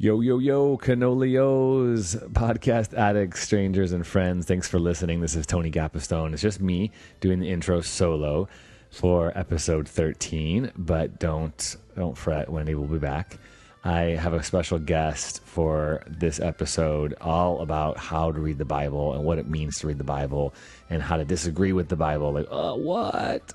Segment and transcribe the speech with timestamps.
[0.00, 4.46] Yo, yo, yo, Canolios, podcast addicts, strangers, and friends.
[4.46, 5.20] Thanks for listening.
[5.20, 6.32] This is Tony Gapastione.
[6.32, 8.48] It's just me doing the intro solo
[8.92, 13.40] for episode 13, but don't don't fret, Wendy will be back.
[13.82, 19.14] I have a special guest for this episode all about how to read the Bible
[19.14, 20.54] and what it means to read the Bible
[20.90, 22.32] and how to disagree with the Bible.
[22.32, 23.52] Like, oh, what?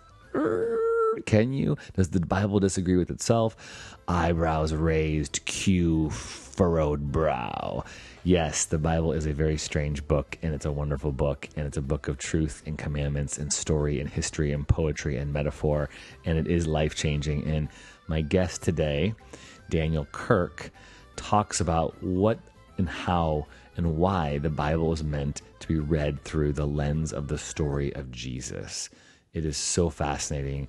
[1.22, 1.78] Can you?
[1.96, 3.56] Does the Bible disagree with itself?
[4.08, 7.84] Eyebrows raised, cue furrowed brow.
[8.24, 11.78] Yes, the Bible is a very strange book, and it's a wonderful book, and it's
[11.78, 15.90] a book of truth and commandments and story and history and poetry and metaphor,
[16.26, 17.46] and it is life changing.
[17.46, 17.68] And
[18.08, 19.14] my guest today,
[19.70, 20.72] Daniel Kirk,
[21.16, 22.40] talks about what
[22.78, 27.28] and how and why the Bible is meant to be read through the lens of
[27.28, 28.90] the story of Jesus.
[29.34, 30.68] It is so fascinating.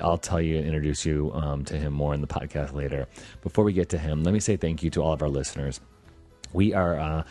[0.00, 3.06] I'll tell you and introduce you um, to him more in the podcast later.
[3.42, 5.80] Before we get to him, let me say thank you to all of our listeners.
[6.52, 7.24] We are uh,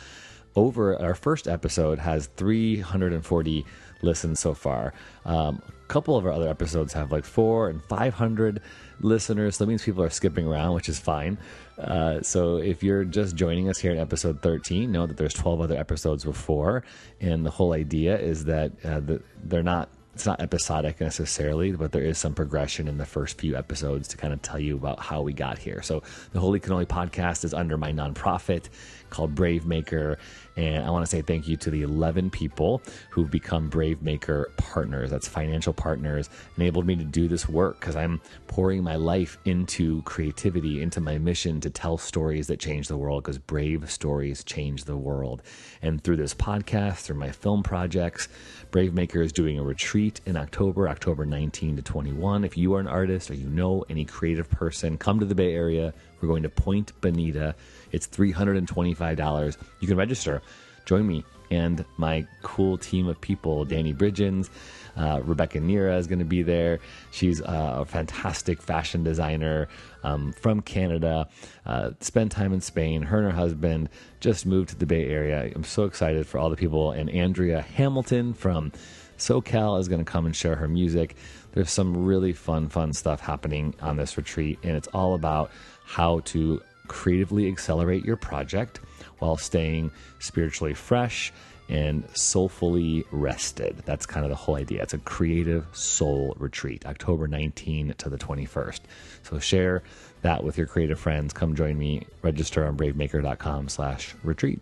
[0.55, 3.65] over, our first episode has 340
[4.01, 4.93] listens so far.
[5.25, 8.61] Um, a couple of our other episodes have like four and 500
[9.01, 9.57] listeners.
[9.57, 11.37] So that means people are skipping around, which is fine.
[11.77, 15.61] Uh, so if you're just joining us here in episode 13, know that there's 12
[15.61, 16.83] other episodes before.
[17.19, 21.91] And the whole idea is that uh, the, they're not it's not episodic necessarily, but
[21.91, 25.01] there is some progression in the first few episodes to kind of tell you about
[25.01, 25.81] how we got here.
[25.81, 28.69] So the Holy Cannoli podcast is under my nonprofit
[29.09, 30.17] called Brave Maker.
[30.57, 34.49] And I want to say thank you to the 11 people who've become Brave Maker
[34.57, 35.09] partners.
[35.09, 40.01] That's financial partners, enabled me to do this work because I'm pouring my life into
[40.03, 44.85] creativity, into my mission to tell stories that change the world because brave stories change
[44.85, 45.41] the world.
[45.81, 48.29] And through this podcast, through my film projects,
[48.75, 52.43] Brave Maker is doing a retreat in October, October 19 to 21.
[52.43, 55.53] If you are an artist or you know any creative person, come to the Bay
[55.53, 55.93] Area.
[56.19, 57.55] We're going to Point Bonita
[57.93, 59.57] it's $325.
[59.79, 60.41] You can register.
[60.83, 63.63] Join me and my cool team of people.
[63.63, 64.49] Danny Bridgens,
[64.95, 66.79] uh, Rebecca Nira is going to be there.
[67.11, 69.67] She's a fantastic fashion designer
[70.03, 71.27] um, from Canada.
[71.65, 73.01] Uh, spent time in Spain.
[73.01, 73.89] Her and her husband
[74.19, 75.51] just moved to the Bay Area.
[75.55, 76.91] I'm so excited for all the people.
[76.91, 78.71] And Andrea Hamilton from
[79.17, 81.15] SoCal is going to come and share her music.
[81.53, 85.51] There's some really fun, fun stuff happening on this retreat, and it's all about
[85.85, 88.79] how to creatively accelerate your project
[89.19, 91.31] while staying spiritually fresh
[91.69, 93.81] and soulfully rested.
[93.85, 94.83] That's kind of the whole idea.
[94.83, 98.81] It's a creative soul retreat, October 19 to the 21st.
[99.23, 99.83] So share
[100.21, 101.33] that with your creative friends.
[101.33, 102.05] Come join me.
[102.21, 104.61] Register on bravemaker.com slash retreat.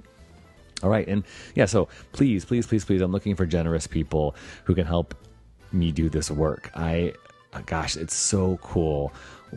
[0.82, 1.08] All right.
[1.08, 1.24] And
[1.56, 5.16] yeah, so please, please, please, please, I'm looking for generous people who can help
[5.72, 6.72] me do this work.
[6.76, 7.14] I,
[7.66, 9.14] gosh, it's so cool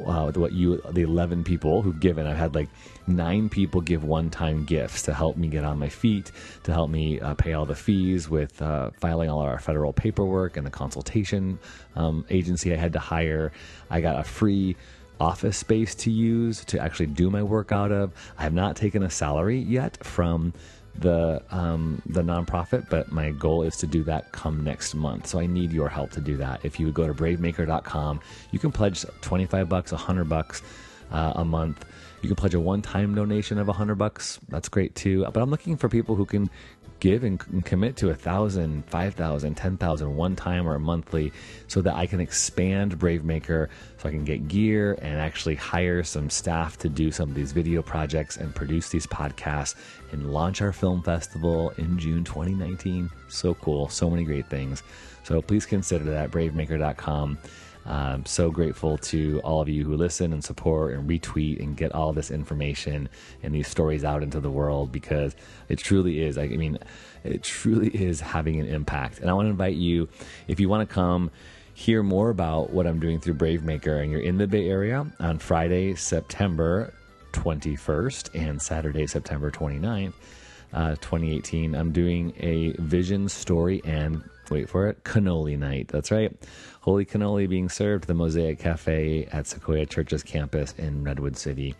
[0.06, 2.26] uh, what you the 11 people who've given.
[2.26, 2.68] I've had like
[3.06, 6.32] nine people give one-time gifts to help me get on my feet
[6.64, 10.56] to help me uh, pay all the fees with uh, filing all our federal paperwork
[10.56, 11.58] and the consultation
[11.94, 13.52] um, agency i had to hire.
[13.90, 14.76] I got a free
[15.20, 18.12] office space to use to actually do my work out of.
[18.38, 20.52] I have not taken a salary yet from
[21.00, 25.26] the um, the nonprofit, but my goal is to do that come next month.
[25.26, 26.64] So I need your help to do that.
[26.64, 28.20] If you would go to bravemaker.com,
[28.50, 30.62] you can pledge 25 bucks, 100 bucks
[31.10, 31.84] uh, a month.
[32.22, 34.40] You can pledge a one-time donation of 100 bucks.
[34.48, 35.24] That's great too.
[35.32, 36.50] But I'm looking for people who can
[37.00, 41.32] give and, commit to a thousand, five thousand, ten thousand one time or monthly
[41.68, 43.68] so that I can expand Brave Maker
[43.98, 47.52] so I can get gear and actually hire some staff to do some of these
[47.52, 49.74] video projects and produce these podcasts
[50.12, 53.10] and launch our film festival in June 2019.
[53.28, 53.88] So cool.
[53.88, 54.82] So many great things.
[55.22, 57.38] So please consider that bravemaker.com.
[57.86, 61.92] I'm so grateful to all of you who listen and support and retweet and get
[61.92, 63.08] all this information
[63.42, 65.36] and these stories out into the world because
[65.68, 66.36] it truly is.
[66.36, 66.78] I mean,
[67.22, 69.20] it truly is having an impact.
[69.20, 70.08] And I want to invite you,
[70.48, 71.30] if you want to come
[71.74, 75.06] hear more about what I'm doing through Brave Maker and you're in the Bay Area
[75.20, 76.92] on Friday, September
[77.32, 80.14] 21st and Saturday, September 29th,
[80.72, 85.88] uh, 2018, I'm doing a vision story and wait for it, cannoli night.
[85.88, 86.34] That's right.
[86.86, 91.74] Holy cannoli being served at the Mosaic Cafe at Sequoia Church's campus in Redwood City.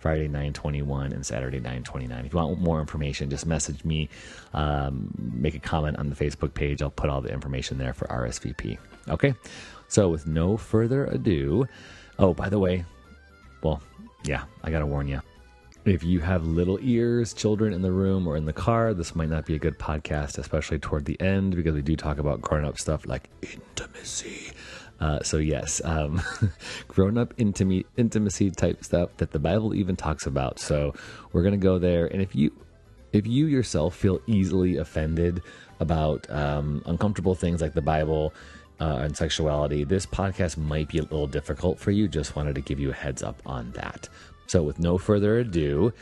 [0.00, 2.24] Friday 921 and Saturday 929.
[2.24, 4.08] If you want more information, just message me,
[4.54, 6.82] um, make a comment on the Facebook page.
[6.82, 8.78] I'll put all the information there for RSVP.
[9.08, 9.34] Okay,
[9.88, 11.68] so with no further ado,
[12.18, 12.84] oh, by the way,
[13.62, 13.82] well,
[14.24, 15.20] yeah, I gotta warn you.
[15.84, 19.30] If you have little ears, children in the room or in the car, this might
[19.30, 22.66] not be a good podcast, especially toward the end, because we do talk about grown
[22.66, 24.52] up stuff like intimacy.
[25.00, 26.20] Uh, so, yes, um,
[26.88, 30.58] grown up intimacy, intimacy type stuff that the Bible even talks about.
[30.58, 30.92] So,
[31.32, 32.06] we're going to go there.
[32.06, 32.52] And if you
[33.12, 35.42] if you yourself feel easily offended
[35.80, 38.34] about um, uncomfortable things like the Bible
[38.80, 42.06] uh, and sexuality, this podcast might be a little difficult for you.
[42.06, 44.08] Just wanted to give you a heads up on that.
[44.50, 45.92] So, with no further ado,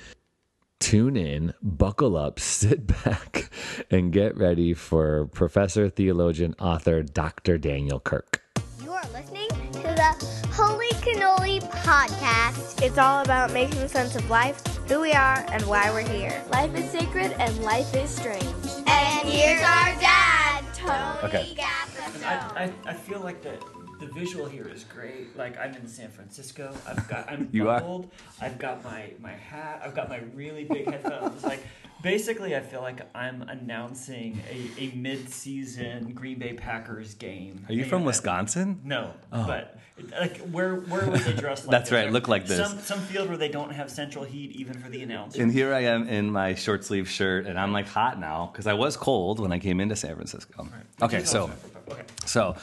[0.80, 3.50] tune in, buckle up, sit back,
[3.90, 7.58] and get ready for Professor, theologian, author Dr.
[7.58, 8.40] Daniel Kirk.
[8.82, 12.80] You are listening to the Holy Cannoli podcast.
[12.82, 16.42] It's all about making sense of life, who we are, and why we're here.
[16.50, 18.46] Life is sacred and life is strange.
[18.86, 21.54] And here's our dad, Tony Okay.
[21.54, 22.24] Gaffison.
[22.24, 23.58] I, I, I feel like the
[23.98, 25.36] the visual here is great.
[25.36, 26.74] Like I'm in San Francisco.
[26.86, 27.80] I've got I'm You are?
[27.80, 28.10] buckled.
[28.40, 29.82] I've got my my hat.
[29.84, 31.42] I've got my really big headphones.
[31.44, 31.62] like
[32.02, 37.64] basically, I feel like I'm announcing a, a mid season Green Bay Packers game.
[37.68, 38.80] Are you from Wisconsin?
[38.84, 39.46] No, oh.
[39.46, 39.78] but
[40.20, 41.72] like where where would they dress like?
[41.72, 41.96] That's this?
[41.96, 42.68] right, look like this.
[42.68, 45.42] Some some field where they don't have central heat even for the announcer.
[45.42, 48.66] And here I am in my short sleeve shirt, and I'm like hot now because
[48.66, 50.68] I was cold when I came into San Francisco.
[51.02, 51.50] Okay, so
[51.90, 52.56] okay, so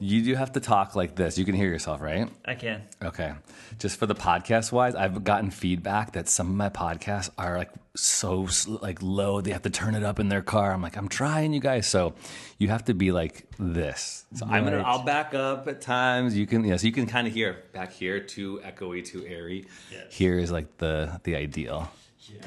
[0.00, 1.38] you do have to talk like this.
[1.38, 2.28] You can hear yourself, right?
[2.44, 2.82] I can.
[3.02, 3.32] Okay.
[3.78, 7.70] Just for the podcast wise, I've gotten feedback that some of my podcasts are like
[7.96, 9.40] so like low.
[9.40, 10.72] They have to turn it up in their car.
[10.72, 11.86] I'm like, I'm trying, you guys.
[11.86, 12.14] So
[12.58, 14.24] you have to be like this.
[14.34, 14.82] So I'm gonna.
[14.82, 16.36] I'll back up at times.
[16.36, 16.64] You can.
[16.64, 19.66] Yes, you can kind of hear back here too echoey, too airy.
[19.90, 20.14] Yes.
[20.14, 21.90] Here is like the the ideal.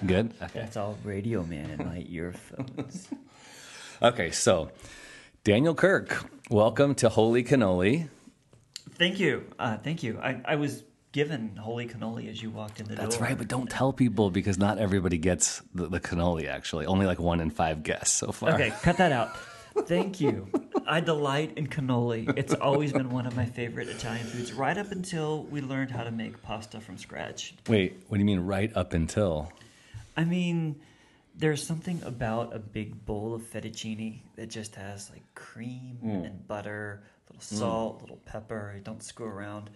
[0.05, 0.33] Good.
[0.41, 0.59] Okay.
[0.59, 3.07] That's all Radio Man in my earphones.
[4.03, 4.31] Okay.
[4.31, 4.71] So
[5.43, 8.09] Daniel Kirk, welcome to Holy Cannoli.
[8.91, 9.43] Thank you.
[9.57, 10.19] Uh, thank you.
[10.21, 10.83] I, I was
[11.13, 13.09] given holy cannoli as you walked in the That's door.
[13.09, 16.47] That's right, but don't tell people because not everybody gets the, the cannoli.
[16.47, 18.51] Actually, only like one in five guests so far.
[18.51, 19.35] Okay, cut that out.
[19.87, 20.47] Thank you.
[20.85, 22.31] I delight in cannoli.
[22.37, 26.03] It's always been one of my favorite Italian foods, right up until we learned how
[26.03, 27.55] to make pasta from scratch.
[27.67, 29.51] Wait, what do you mean right up until?
[30.15, 30.75] I mean,
[31.41, 36.09] there's something about a big bowl of fettuccine that just has like cream hmm.
[36.09, 37.55] and butter, a little hmm.
[37.55, 38.79] salt, a little pepper.
[38.83, 39.71] Don't screw around.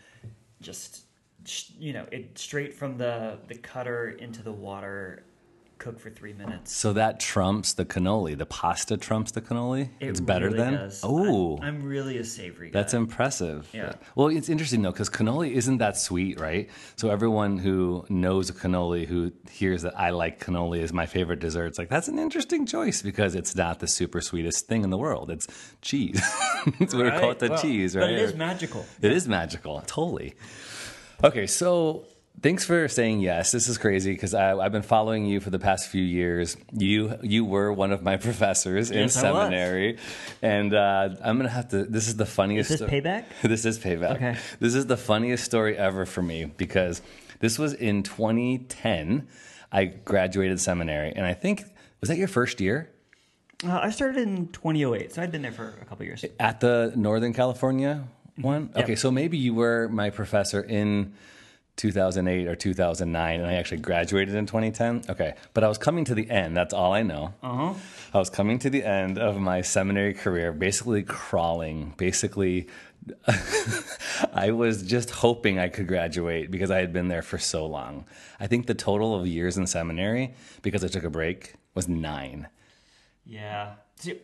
[0.62, 1.06] Just
[1.78, 5.24] you know, it straight from the the cutter into the water,
[5.78, 6.76] cook for three minutes.
[6.76, 8.38] So that trumps the cannoli.
[8.38, 9.90] The pasta trumps the cannoli.
[10.00, 10.92] It it's better really than.
[11.04, 12.72] Oh, I, am really a savory.
[12.72, 13.00] that's guy.
[13.00, 13.70] impressive.
[13.74, 13.94] Yeah.
[14.16, 16.70] Well, it's interesting though because cannoli isn't that sweet, right?
[16.96, 21.40] So everyone who knows a cannoli, who hears that I like cannoli is my favorite
[21.40, 24.90] dessert, it's like that's an interesting choice because it's not the super sweetest thing in
[24.90, 25.30] the world.
[25.30, 25.48] It's
[25.82, 26.22] cheese.
[26.80, 28.04] it's what we call it the Well, cheese, right?
[28.04, 28.86] But it is magical.
[29.02, 30.36] It is magical, totally.
[31.24, 32.06] Okay, so
[32.42, 33.52] thanks for saying yes.
[33.52, 36.58] This is crazy because I've been following you for the past few years.
[36.72, 39.98] You you were one of my professors in Yes, seminary,
[40.42, 41.84] and uh, I'm gonna have to.
[41.86, 42.72] This is the funniest.
[42.72, 43.26] Is this sto- payback?
[43.42, 44.16] this is payback.
[44.16, 44.38] Okay.
[44.60, 47.02] This is the funniest story ever for me because
[47.40, 49.28] this was in 2010.
[49.72, 51.64] I graduated seminary, and I think
[52.02, 52.90] was that your first year
[53.64, 56.24] Uh, I started in 2008, so I'd been there for a couple years.
[56.40, 58.04] at the Northern California
[58.38, 58.70] one.
[58.76, 58.84] Yeah.
[58.84, 61.14] Okay, so maybe you were my professor in
[61.76, 65.04] 2008 or 2009, and I actually graduated in 2010.
[65.10, 66.56] Okay, but I was coming to the end.
[66.56, 67.34] That's all I know.
[67.44, 67.74] Uh-huh.
[68.14, 72.70] I was coming to the end of my seminary career, basically crawling, basically.
[74.34, 78.06] I was just hoping I could graduate because I had been there for so long.
[78.40, 82.48] I think the total of years in seminary, because I took a break, was nine.
[83.26, 83.74] Yeah.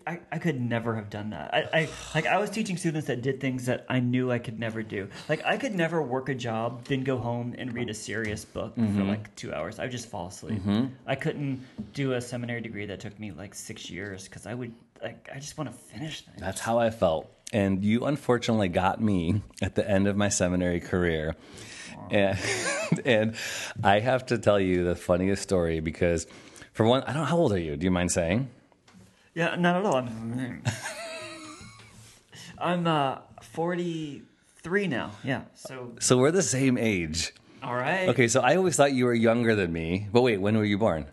[0.08, 1.54] I, I could never have done that.
[1.54, 4.60] I, I like I was teaching students that did things that I knew I could
[4.60, 5.08] never do.
[5.30, 8.76] Like I could never work a job, then go home and read a serious book
[8.76, 9.10] for mm-hmm.
[9.10, 9.80] like two hours.
[9.80, 10.60] I would just fall asleep.
[10.60, 10.88] Mm-hmm.
[11.06, 14.74] I couldn't do a seminary degree that took me like six years because I would
[15.02, 16.40] like I just want to finish things.
[16.40, 17.32] That's how I felt.
[17.54, 21.36] And you unfortunately got me at the end of my seminary career.
[22.10, 22.40] And,
[23.06, 23.36] and
[23.84, 26.28] I have to tell you the funniest story because,
[26.74, 27.76] for one, I don't know, how old are you?
[27.76, 28.50] Do you mind saying?
[29.34, 29.96] Yeah, not at all.
[29.98, 30.64] I'm
[32.58, 35.12] I'm uh 43 now.
[35.24, 35.44] Yeah.
[35.56, 37.34] So So we're the same age.
[37.64, 38.10] all right.
[38.10, 40.08] Okay, so I always thought you were younger than me.
[40.12, 41.06] But wait, when were you born?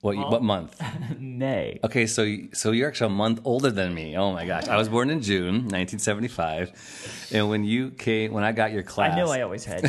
[0.00, 0.80] What, what month?
[1.18, 1.80] May.
[1.82, 4.16] Okay, so so you're actually a month older than me.
[4.16, 8.52] Oh my gosh, I was born in June 1975, and when you came, when I
[8.52, 9.88] got your class, I know I always had you.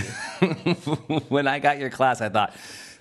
[1.29, 2.55] when I got your class, I thought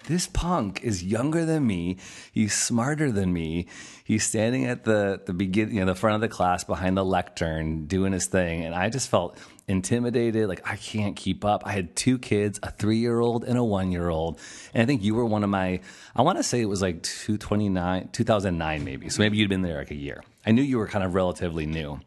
[0.09, 1.99] this punk is younger than me.
[2.33, 3.67] He's smarter than me.
[4.05, 7.05] He's standing at the the begin, you know, the front of the class behind the
[7.05, 9.37] lectern, doing his thing, and I just felt
[9.69, 10.49] intimidated.
[10.49, 11.63] Like I can't keep up.
[11.67, 14.41] I had two kids, a three year old and a one year old,
[14.73, 15.81] and I think you were one of my.
[16.17, 19.11] I want to say it was like two twenty nine, two thousand nine, maybe.
[19.11, 20.25] So maybe you'd been there like a year.
[20.47, 22.01] I knew you were kind of relatively new.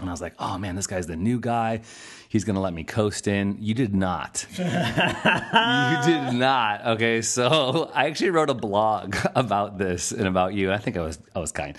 [0.00, 1.80] And I was like, oh man, this guy's the new guy.
[2.28, 3.56] He's going to let me coast in.
[3.60, 4.46] You did not.
[4.58, 6.86] you did not.
[6.86, 7.22] Okay.
[7.22, 10.70] So I actually wrote a blog about this and about you.
[10.70, 11.78] I think I was, I was kind,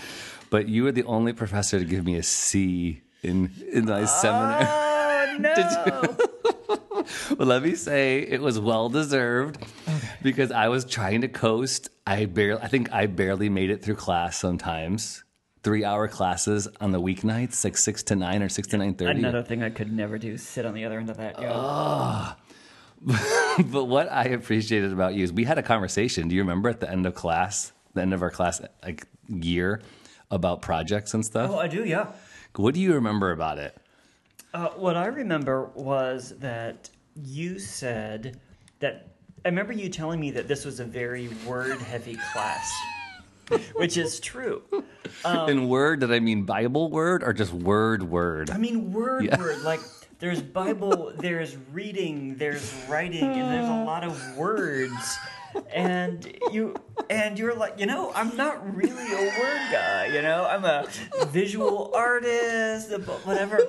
[0.50, 4.06] but you were the only professor to give me a C in, in my oh,
[4.06, 4.62] seminar.
[4.62, 7.06] Oh no!
[7.38, 9.64] well, let me say it was well deserved
[10.24, 11.90] because I was trying to coast.
[12.08, 15.24] I barely, I think I barely made it through class sometimes
[15.64, 19.20] three hour classes on the weeknights, like six to nine or six to nine thirty.
[19.20, 21.38] Another thing I could never do: sit on the other end of that.
[21.38, 22.36] Go.
[23.72, 26.28] but what I appreciated about you is we had a conversation.
[26.28, 29.82] Do you remember at the end of class, the end of our class like year,
[30.32, 31.52] about projects and stuff?
[31.52, 31.84] Oh, I do.
[31.84, 32.08] Yeah.
[32.56, 33.78] What do you remember about it?
[34.54, 38.40] Uh, what I remember was that you said
[38.80, 39.10] that.
[39.46, 42.70] I remember you telling me that this was a very word-heavy class,
[43.76, 44.64] which is true.
[45.26, 48.50] Um, in word, did I mean Bible word or just word word?
[48.50, 49.40] I mean, word, Yeah.
[49.40, 49.62] word.
[49.64, 49.80] Like,
[50.20, 55.18] there's Bible, there's reading, there's writing, and there's a lot of words.
[55.74, 56.76] And you,
[57.10, 60.08] and you're like, you know, I'm not really a word guy.
[60.14, 60.86] You know, I'm a
[61.28, 62.92] visual artist,
[63.24, 63.60] whatever.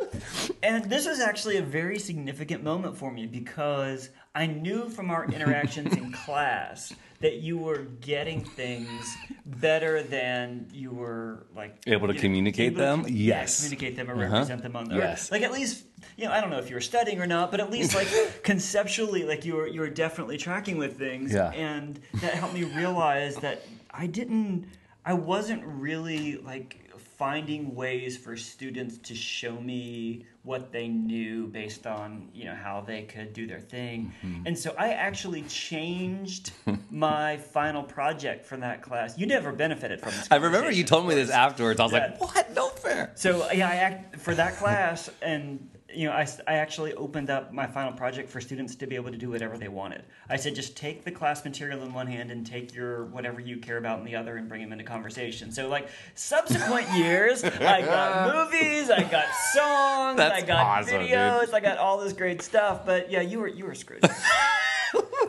[0.63, 5.25] And this was actually a very significant moment for me because I knew from our
[5.27, 12.13] interactions in class that you were getting things better than you were like Able to
[12.13, 13.01] you know, communicate able to them?
[13.09, 13.57] yeah, Yes.
[13.65, 14.33] communicate them or Uh-huh.
[14.35, 15.31] represent them on the Yes.
[15.33, 15.85] like at least
[16.17, 18.09] you know I don't know if you were studying or not, but at least like
[18.43, 21.51] conceptually like you were you were definitely tracking with things, Yeah.
[21.51, 24.67] and that helped me realize that I didn't
[25.05, 26.88] I wasn't really like
[27.19, 32.81] finding ways for students to show me what they knew based on you know how
[32.81, 34.47] they could do their thing Mm-hmm.
[34.47, 36.53] and so i actually changed
[36.91, 41.07] my final project for that class you never benefited from this I remember you told
[41.09, 41.81] me this afterwards.
[41.81, 41.99] I was Yeah.
[41.99, 42.55] like, what?
[42.55, 43.13] No fair.
[43.17, 47.53] So yeah, I act for that class, and you know, I, I actually opened up
[47.53, 50.05] my final project for students to be able to do whatever they wanted.
[50.29, 53.57] I said, just take the class material in one hand and take your whatever you
[53.57, 55.51] care about in the other, and bring them into conversation.
[55.51, 61.11] So like subsequent years, I got movies, I got songs, That's I got awesome, dude.
[61.11, 62.85] videos, I got all this great stuff.
[62.85, 64.05] But yeah, you were you were screwed.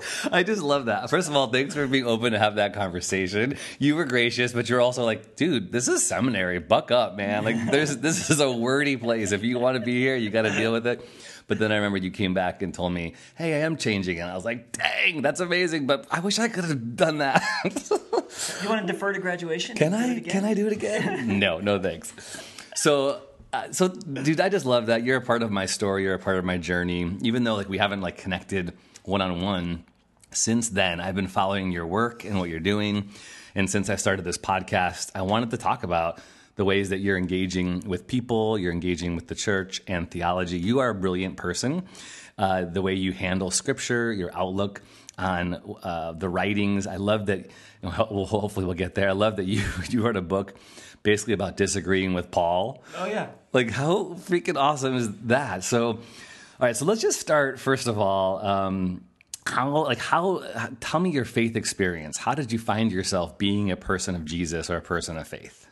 [0.32, 1.10] I just love that.
[1.10, 3.58] First of all, thanks for being open to have that conversation.
[3.79, 6.60] You were gracious, but you're also like, dude, this is seminary.
[6.60, 7.44] Buck up, man.
[7.44, 9.32] Like, there's this is a wordy place.
[9.32, 11.08] If you want to be here, you got to deal with it.
[11.50, 14.29] But then I remember you came back and told me, "Hey, I am changing," and
[14.29, 17.44] I was like, "Dang, that's amazing!" But I wish I could have done that.
[18.62, 19.75] you want to defer to graduation?
[19.75, 20.32] Can and do it I?
[20.32, 21.39] Can I do it again?
[21.39, 22.13] no, no thanks.
[22.75, 26.03] So, uh, so, dude, I just love that you're a part of my story.
[26.03, 27.18] You're a part of my journey.
[27.22, 29.86] Even though like we haven't like connected one on one
[30.31, 33.09] since then, I've been following your work and what you're doing.
[33.55, 36.19] And since I started this podcast, I wanted to talk about
[36.55, 40.59] the ways that you're engaging with people, you're engaging with the church and theology.
[40.59, 41.83] You are a brilliant person.
[42.38, 44.81] Uh, the way you handle scripture, your outlook
[45.17, 46.88] on uh, the writings.
[46.88, 47.50] I love that.
[47.81, 49.09] You know, well, hopefully, we'll get there.
[49.09, 50.55] I love that you you wrote a book
[51.03, 52.83] basically about disagreeing with Paul.
[52.98, 53.29] Oh yeah.
[53.53, 55.63] Like, how freaking awesome is that?
[55.63, 56.00] So, all
[56.59, 56.75] right.
[56.75, 58.45] So let's just start first of all.
[58.45, 59.03] Um,
[59.46, 60.43] how like how
[60.79, 64.69] tell me your faith experience how did you find yourself being a person of jesus
[64.69, 65.69] or a person of faith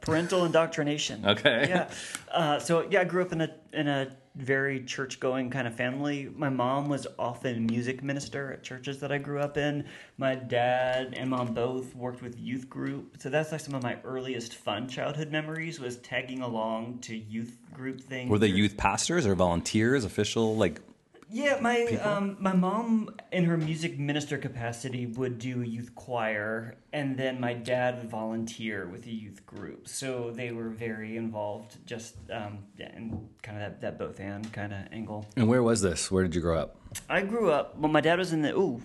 [0.00, 1.24] parental indoctrination.
[1.26, 1.66] Okay.
[1.68, 1.90] Yeah.
[2.30, 5.74] Uh, so yeah, I grew up in a in a very church going kind of
[5.74, 6.30] family.
[6.36, 9.86] My mom was often music minister at churches that I grew up in.
[10.18, 13.16] My dad and mom both worked with youth group.
[13.18, 17.56] So that's like some of my earliest fun childhood memories was tagging along to youth
[17.72, 18.30] group things.
[18.30, 20.80] were they youth pastors or volunteers official like
[21.28, 27.16] Yeah, my um, my mom in her music minister capacity would do youth choir, and
[27.16, 29.88] then my dad would volunteer with a youth group.
[29.88, 34.50] So they were very involved, just um, yeah, in kind of that, that both and
[34.52, 35.26] kind of angle.
[35.36, 36.76] and where was this where did you grow up
[37.10, 37.76] I grew up.
[37.76, 38.56] Well, my dad was in the.
[38.56, 38.80] Ooh,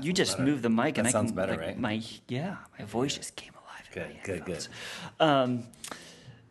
[0.00, 1.78] you just moved the mic, and That I sounds can, better, like, right?
[1.78, 3.88] My yeah, my voice just came alive.
[3.92, 4.66] Good, good, good.
[5.20, 5.64] Um,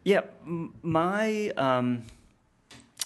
[0.03, 2.05] yeah, m- my um,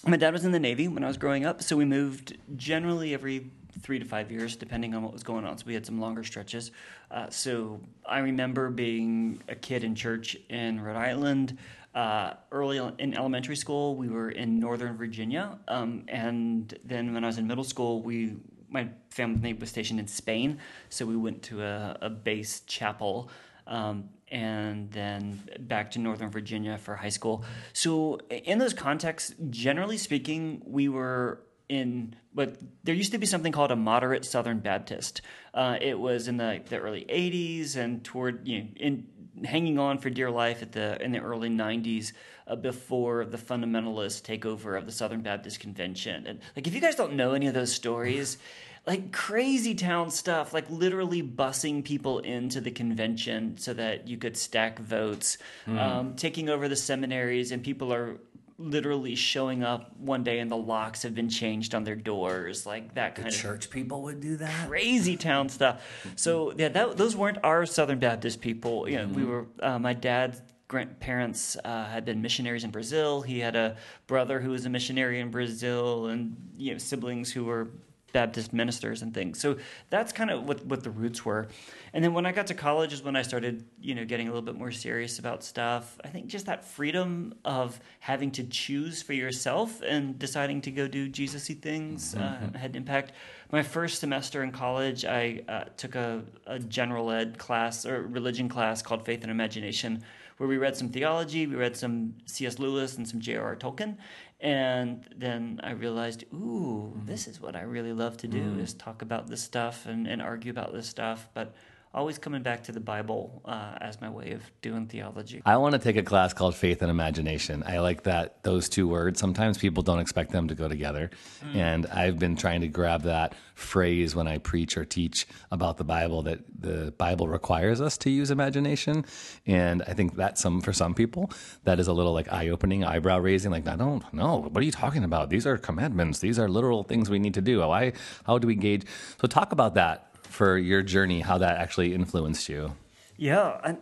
[0.08, 3.14] my dad was in the Navy when I was growing up, so we moved generally
[3.14, 3.50] every
[3.82, 5.56] three to five years, depending on what was going on.
[5.58, 6.72] So we had some longer stretches.
[7.10, 11.58] Uh, so I remember being a kid in church in Rhode Island.
[11.94, 17.26] Uh, early in elementary school, we were in Northern Virginia, um, and then when I
[17.26, 18.36] was in middle school, we
[18.70, 20.58] my family was stationed in Spain,
[20.90, 23.30] so we went to a, a base chapel.
[23.66, 27.44] Um, and then back to Northern Virginia for high school.
[27.72, 33.52] So, in those contexts, generally speaking, we were in but there used to be something
[33.52, 35.22] called a moderate Southern Baptist.
[35.52, 39.06] Uh, it was in the, the early '80s and toward you know in
[39.44, 42.12] hanging on for dear life at the in the early '90s
[42.46, 46.26] uh, before the fundamentalist takeover of the Southern Baptist Convention.
[46.26, 48.38] And like, if you guys don't know any of those stories.
[48.86, 54.36] Like crazy town stuff, like literally busing people into the convention so that you could
[54.36, 55.78] stack votes, mm.
[55.78, 58.18] um, taking over the seminaries, and people are
[58.58, 62.94] literally showing up one day and the locks have been changed on their doors, like
[62.94, 64.68] that kind the of church people would do that.
[64.68, 65.82] Crazy town stuff.
[66.16, 68.88] So yeah, that, those weren't our Southern Baptist people.
[68.88, 69.14] You know, mm-hmm.
[69.14, 73.22] we were uh, my dad's grandparents uh, had been missionaries in Brazil.
[73.22, 77.44] He had a brother who was a missionary in Brazil, and you know siblings who
[77.44, 77.70] were
[78.12, 79.38] Baptist ministers and things.
[79.38, 79.56] So
[79.90, 81.48] that's kind of what, what the roots were.
[81.92, 84.30] And then when I got to college is when I started, you know, getting a
[84.30, 85.98] little bit more serious about stuff.
[86.04, 90.88] I think just that freedom of having to choose for yourself and deciding to go
[90.88, 92.56] do Jesus-y things uh, mm-hmm.
[92.56, 93.12] uh, had an impact.
[93.50, 98.48] My first semester in college, I uh, took a, a general ed class or religion
[98.48, 100.02] class called Faith and Imagination,
[100.38, 102.58] where we read some theology, we read some C.S.
[102.58, 103.56] Lewis and some J.R.R.
[103.56, 103.96] Tolkien,
[104.40, 107.06] and then I realized, ooh, mm-hmm.
[107.06, 108.60] this is what I really love to do mm-hmm.
[108.60, 111.28] is talk about this stuff and, and argue about this stuff.
[111.34, 111.54] But
[111.98, 115.42] always coming back to the Bible uh, as my way of doing theology.
[115.44, 117.64] I want to take a class called Faith and Imagination.
[117.66, 119.18] I like that those two words.
[119.18, 121.10] Sometimes people don't expect them to go together,
[121.44, 121.56] mm.
[121.56, 125.84] and I've been trying to grab that phrase when I preach or teach about the
[125.84, 129.04] Bible that the Bible requires us to use imagination,
[129.44, 131.32] and I think that some for some people
[131.64, 133.50] that is a little like eye opening, eyebrow raising.
[133.50, 135.30] Like I don't know what are you talking about?
[135.30, 136.20] These are commandments.
[136.20, 137.58] These are literal things we need to do.
[137.58, 137.92] Why?
[138.24, 138.84] How do we gauge?
[139.20, 142.74] So talk about that for your journey, how that actually influenced you.
[143.16, 143.78] Yeah, and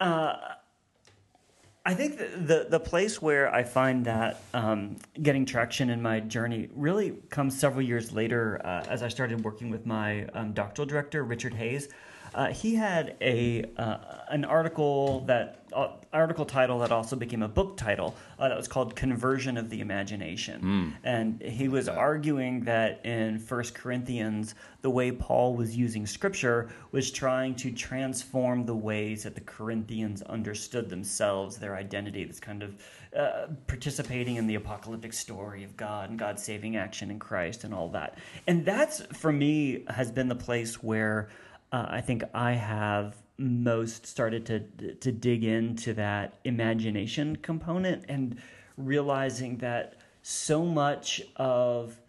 [0.00, 0.36] uh,
[1.84, 6.68] I think the, the, place where I find that um, getting traction in my journey
[6.74, 11.24] really comes several years later, uh, as I started working with my um, doctoral director,
[11.24, 11.88] Richard Hays.
[12.34, 13.98] Uh, he had a uh,
[14.30, 18.68] an article that uh, article title that also became a book title uh, that was
[18.68, 20.92] called "Conversion of the Imagination," mm.
[21.04, 27.10] and he was arguing that in First Corinthians, the way Paul was using Scripture was
[27.10, 32.24] trying to transform the ways that the Corinthians understood themselves, their identity.
[32.24, 32.76] This kind of
[33.16, 37.74] uh, participating in the apocalyptic story of God and God's saving action in Christ and
[37.74, 41.28] all that, and that's for me has been the place where
[41.72, 44.60] uh, I think I have most started to
[44.94, 48.40] to dig into that imagination component and
[48.76, 52.00] realizing that so much of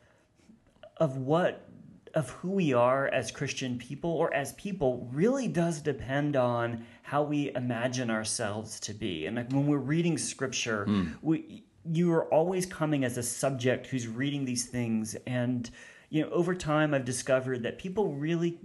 [0.97, 1.69] of what
[2.15, 7.21] of who we are as Christian people or as people really does depend on how
[7.21, 9.27] we imagine ourselves to be.
[9.27, 11.13] And like when we're reading scripture, mm.
[11.21, 15.69] we you are always coming as a subject who's reading these things and
[16.09, 18.59] you know over time I've discovered that people really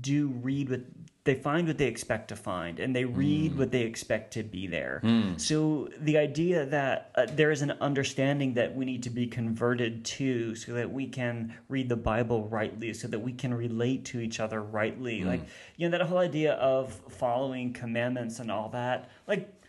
[0.00, 0.80] do read what
[1.24, 3.56] they find what they expect to find and they read mm.
[3.56, 5.40] what they expect to be there mm.
[5.40, 10.04] so the idea that uh, there is an understanding that we need to be converted
[10.04, 14.20] to so that we can read the bible rightly so that we can relate to
[14.20, 15.26] each other rightly mm.
[15.26, 15.42] like
[15.76, 19.61] you know that whole idea of following commandments and all that like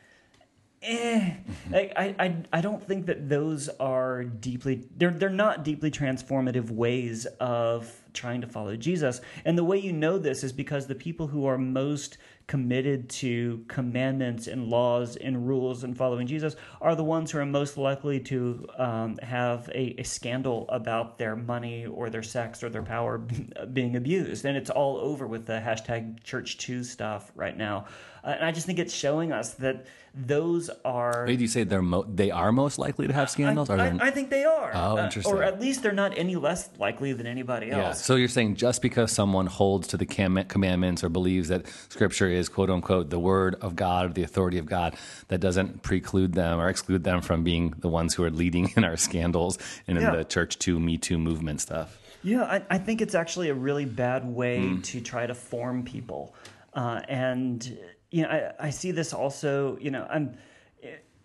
[0.84, 1.34] eh,
[1.72, 6.70] like I, I I don't think that those are deeply they're they're not deeply transformative
[6.70, 9.22] ways of trying to follow Jesus.
[9.46, 12.18] And the way you know this is because the people who are most
[12.48, 17.46] committed to commandments and laws and rules and following Jesus are the ones who are
[17.46, 22.70] most likely to um, have a, a, scandal about their money or their sex or
[22.70, 23.18] their power
[23.74, 24.44] being abused.
[24.46, 27.86] And it's all over with the hashtag church too stuff right now.
[28.24, 31.26] Uh, and I just think it's showing us that those are.
[31.28, 33.70] Wait, do you say they're mo- they are most likely to have scandals?
[33.70, 34.72] I, I, I think they are.
[34.74, 35.34] Oh, interesting.
[35.34, 37.82] Uh, or at least they're not any less likely than anybody else.
[37.82, 37.94] Yeah.
[37.94, 42.48] So you're saying just because someone holds to the commandments or believes that Scripture is
[42.48, 44.96] quote unquote the Word of God, or the authority of God,
[45.30, 48.84] that doesn't preclude them or exclude them from being the ones who are leading in
[48.84, 50.16] our scandals and in yeah.
[50.16, 52.00] the Church Too Me Too movement stuff.
[52.22, 54.84] Yeah, I, I, think it's actually a really bad way mm.
[54.86, 56.34] to try to form people.
[56.74, 57.78] Uh, and
[58.14, 59.78] you know, I, I see this also.
[59.82, 60.38] You know, I'm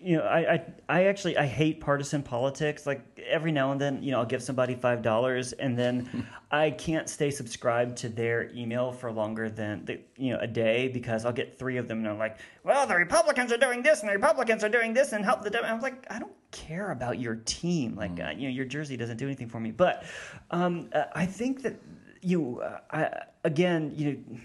[0.01, 2.87] you know, I, I, I actually I hate partisan politics.
[2.87, 6.71] Like every now and then, you know, I'll give somebody five dollars, and then I
[6.71, 11.25] can't stay subscribed to their email for longer than the, you know a day because
[11.25, 14.09] I'll get three of them, and they're like, "Well, the Republicans are doing this, and
[14.09, 15.65] the Republicans are doing this, and help the." Dem-.
[15.65, 17.97] I'm like, I don't care about your team.
[17.97, 19.73] Like, uh, you know, your jersey doesn't do anything for me.
[19.73, 20.05] But
[20.53, 21.75] um, uh, I think that
[22.23, 24.39] you, uh, I, again, you know,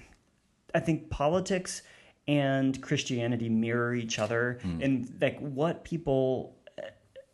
[0.73, 1.83] I think politics
[2.27, 4.83] and Christianity mirror each other mm.
[4.83, 6.83] and like what people uh,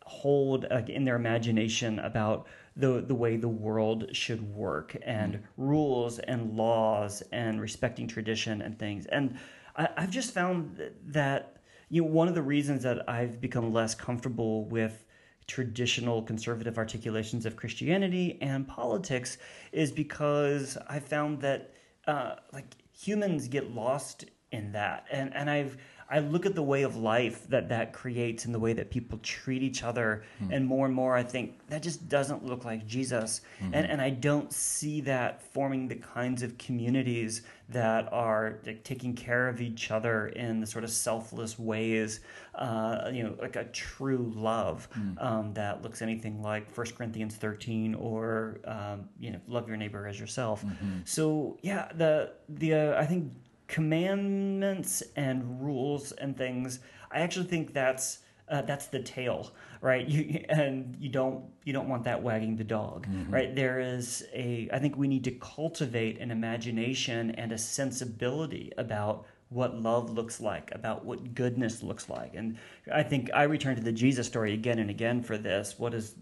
[0.04, 5.42] hold uh, in their imagination about the the way the world should work and mm.
[5.56, 9.06] rules and laws and respecting tradition and things.
[9.06, 9.38] And
[9.76, 11.56] I, have just found that
[11.88, 15.04] you know one of the reasons that I've become less comfortable with
[15.46, 19.36] traditional conservative articulations of Christianity and politics
[19.72, 21.74] is because I found that
[22.06, 25.06] uh, like humans get lost in that.
[25.10, 25.76] And and I've
[26.12, 29.20] I look at the way of life that that creates and the way that people
[29.22, 30.48] treat each other, mm.
[30.52, 33.74] and more and more I think that just doesn't look like Jesus, mm-hmm.
[33.74, 39.14] and and I don't see that forming the kinds of communities that are like, taking
[39.14, 42.18] care of each other in the sort of selfless ways,
[42.56, 45.24] uh, you know, like a true love mm.
[45.24, 50.08] um, that looks anything like 1 Corinthians thirteen or um, you know, love your neighbor
[50.08, 50.64] as yourself.
[50.64, 50.98] Mm-hmm.
[51.04, 53.32] So yeah, the the uh, I think
[53.70, 56.80] commandments and rules and things,
[57.10, 60.08] I actually think that's uh, that's the tail, right?
[60.08, 63.32] You, and you don't you don't want that wagging the dog, mm-hmm.
[63.32, 63.54] right?
[63.54, 69.24] There is a I think we need to cultivate an imagination and a sensibility about
[69.50, 72.34] what love looks like, about what goodness looks like.
[72.34, 72.58] And
[72.92, 75.76] I think I return to the Jesus story again and again for this.
[75.78, 76.14] What is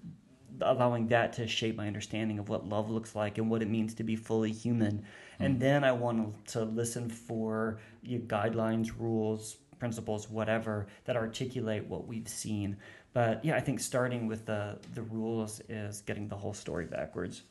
[0.61, 3.95] allowing that to shape my understanding of what love looks like and what it means
[3.95, 5.05] to be fully human
[5.39, 5.61] and hmm.
[5.61, 12.77] then I want to listen for guidelines, rules, principles, whatever that articulate what we've seen.
[13.13, 17.43] But yeah, I think starting with the the rules is getting the whole story backwards.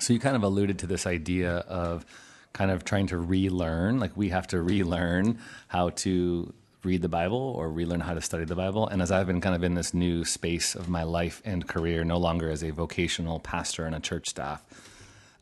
[0.00, 2.04] So you kind of alluded to this idea of
[2.52, 5.38] kind of trying to relearn, like we have to relearn
[5.68, 6.52] how to
[6.84, 8.86] read the Bible or relearn how to study the Bible.
[8.86, 12.04] And as I've been kind of in this new space of my life and career,
[12.04, 14.64] no longer as a vocational pastor and a church staff,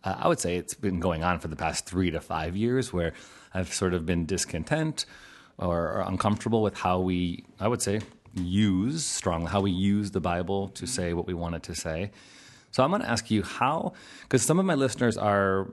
[0.07, 2.93] uh, I would say it's been going on for the past three to five years
[2.93, 3.13] where
[3.53, 5.05] I've sort of been discontent
[5.59, 8.01] or, or uncomfortable with how we, I would say,
[8.35, 12.13] use strongly, how we use the Bible to say what we want it to say.
[12.71, 15.67] So I'm going to ask you how, because some of my listeners are,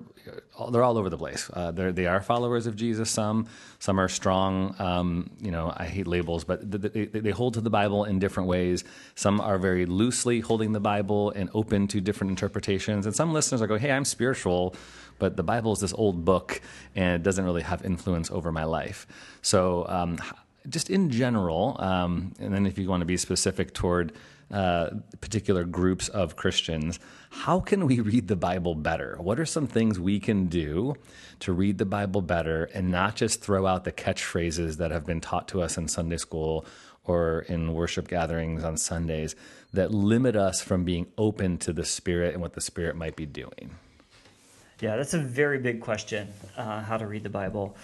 [0.71, 1.49] they're all over the place.
[1.51, 3.10] Uh, they are followers of Jesus.
[3.10, 3.47] Some,
[3.79, 4.73] some are strong.
[4.79, 8.47] Um, you know, I hate labels, but they, they, hold to the Bible in different
[8.47, 8.86] ways.
[9.15, 13.06] Some are very loosely holding the Bible and open to different interpretations.
[13.06, 14.73] And some listeners are going, "Hey, I'm spiritual."
[15.19, 16.62] But the Bible is this old book
[16.95, 19.08] and it doesn't really have influence over my life.
[19.41, 20.17] So, um,
[20.69, 24.13] just in general, um, and then if you want to be specific toward
[24.53, 26.99] uh, particular groups of Christians,
[27.31, 29.17] how can we read the Bible better?
[29.19, 30.95] What are some things we can do
[31.39, 35.21] to read the Bible better and not just throw out the catchphrases that have been
[35.21, 36.65] taught to us in Sunday school
[37.03, 39.35] or in worship gatherings on Sundays
[39.73, 43.25] that limit us from being open to the Spirit and what the Spirit might be
[43.25, 43.71] doing?
[44.79, 47.75] Yeah, that's a very big question uh, how to read the Bible.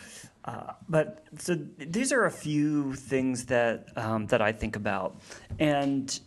[0.45, 5.19] Uh, but so these are a few things that um, that I think about,
[5.60, 6.19] and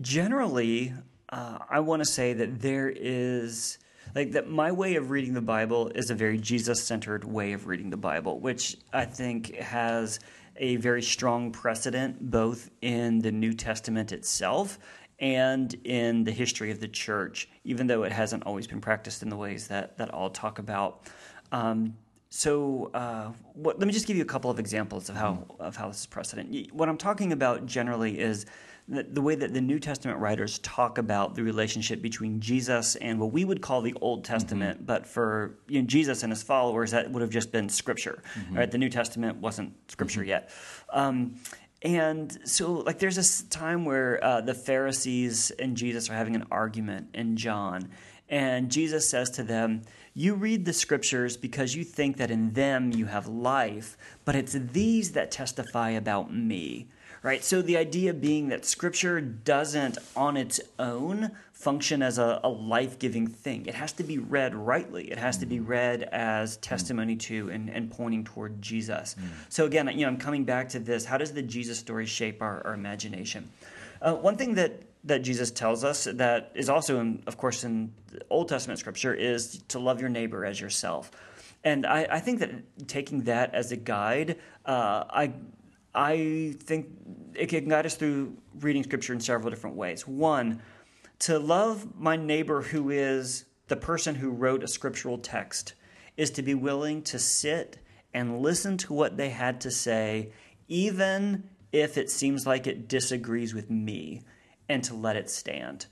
[0.00, 0.92] generally,
[1.28, 3.78] uh, I want to say that there is
[4.14, 7.66] like that my way of reading the Bible is a very Jesus centered way of
[7.66, 10.18] reading the Bible, which I think has
[10.56, 14.78] a very strong precedent both in the New Testament itself
[15.20, 19.28] and in the history of the church, even though it hasn't always been practiced in
[19.28, 21.02] the ways that, that I'll talk about.
[21.52, 21.96] Um,
[22.30, 25.76] so uh, what, let me just give you a couple of examples of how of
[25.76, 26.72] how this is precedent.
[26.72, 28.46] What I'm talking about generally is
[28.88, 33.20] the, the, way that the New Testament writers talk about the relationship between Jesus and
[33.20, 34.86] what we would call the Old Testament, mm-hmm.
[34.86, 38.22] but for you know, Jesus and his followers, that would have just been Scripture.
[38.34, 38.56] Mm-hmm.
[38.56, 38.70] Right?
[38.70, 40.30] The New Testament wasn't Scripture mm-hmm.
[40.30, 40.50] yet.
[40.90, 41.36] Um,
[41.82, 46.44] and so, like, there's this time where uh, the Pharisees and Jesus are having an
[46.50, 47.90] argument in John,
[48.28, 52.92] and Jesus says to them, You read the scriptures because you think that in them
[52.92, 56.88] you have life, but it's these that testify about me.
[57.22, 57.42] Right?
[57.44, 63.00] So the idea being that scripture doesn't on its own function as a, a life
[63.00, 63.66] giving thing.
[63.66, 67.68] It has to be read rightly, it has to be read as testimony to and,
[67.68, 69.16] and pointing toward Jesus.
[69.18, 69.24] Mm.
[69.48, 71.04] So again, you know, I'm coming back to this.
[71.04, 73.50] How does the Jesus story shape our, our imagination?
[74.00, 77.92] Uh, one thing that that Jesus tells us that is also, in, of course, in
[78.30, 81.10] Old Testament scripture is to love your neighbor as yourself.
[81.64, 85.32] And I, I think that taking that as a guide, uh, I
[85.98, 86.86] I think
[87.34, 90.06] it can guide us through reading scripture in several different ways.
[90.06, 90.62] One,
[91.20, 95.74] to love my neighbor who is the person who wrote a scriptural text
[96.16, 97.78] is to be willing to sit
[98.14, 100.30] and listen to what they had to say,
[100.68, 104.22] even if it seems like it disagrees with me,
[104.68, 105.86] and to let it stand.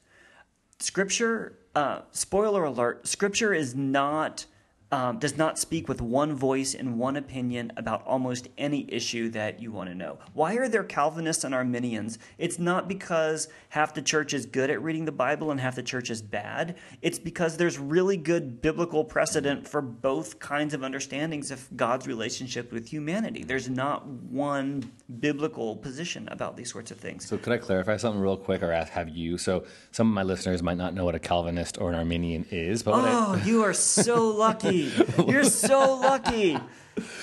[0.78, 4.46] Scripture, uh, spoiler alert, Scripture is not
[4.92, 9.60] um, does not speak with one voice and one opinion about almost any issue that
[9.60, 10.18] you want to know.
[10.32, 12.18] Why are there Calvinists and Arminians?
[12.38, 15.82] It's not because half the church is good at reading the Bible and half the
[15.82, 16.76] church is bad.
[17.02, 22.72] It's because there's really good biblical precedent for both kinds of understandings of God's relationship
[22.72, 23.42] with humanity.
[23.42, 27.26] There's not one biblical position about these sorts of things.
[27.26, 29.36] So, could I clarify something real quick or ask, have you?
[29.36, 32.82] So, some of my listeners might not know what a Calvinist or an Arminian is,
[32.82, 34.75] but oh, I, you are so lucky.
[35.26, 36.58] You're so lucky.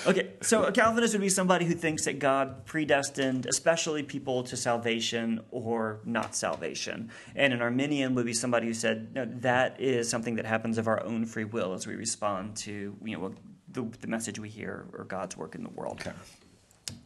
[0.06, 4.56] Okay, so a Calvinist would be somebody who thinks that God predestined, especially people to
[4.56, 7.10] salvation or not salvation.
[7.34, 10.86] And an Arminian would be somebody who said no, that is something that happens of
[10.86, 13.34] our own free will as we respond to you know
[13.68, 16.00] the, the message we hear or God's work in the world.
[16.00, 16.12] Okay.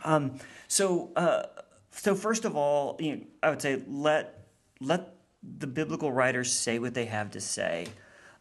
[0.05, 1.45] Um, so, uh,
[1.93, 4.47] so first of all, you know, I would say let
[4.81, 7.89] let the biblical writers say what they have to say.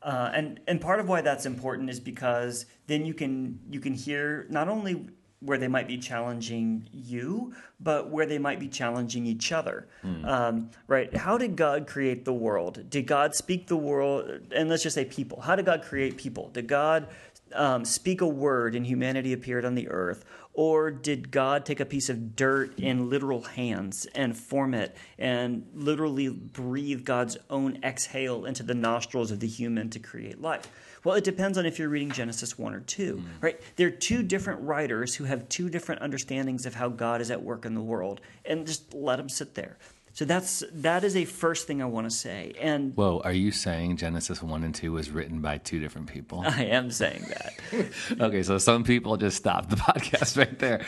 [0.02, 3.94] Uh, and and part of why that's important is because then you can you can
[3.94, 5.08] hear not only
[5.40, 9.88] where they might be challenging you, but where they might be challenging each other.
[10.04, 10.26] Mm.
[10.26, 11.16] Um, right?
[11.16, 12.90] How did God create the world?
[12.90, 14.30] Did God speak the world?
[14.52, 15.42] And let's just say people.
[15.42, 16.50] How did God create people?
[16.50, 17.08] Did God
[17.54, 20.26] um, speak a word and humanity appeared on the earth?
[20.58, 25.68] Or did God take a piece of dirt in literal hands and form it and
[25.76, 30.68] literally breathe God's own exhale into the nostrils of the human to create life?
[31.04, 33.24] Well, it depends on if you're reading Genesis 1 or 2, mm.
[33.40, 33.62] right?
[33.76, 37.44] There are two different writers who have two different understandings of how God is at
[37.44, 39.78] work in the world, and just let them sit there.
[40.18, 42.54] So that's that is a first thing I want to say.
[42.60, 46.40] And whoa, are you saying Genesis one and two was written by two different people?
[46.44, 47.92] I am saying that.
[48.22, 50.84] okay, so some people just stopped the podcast right there.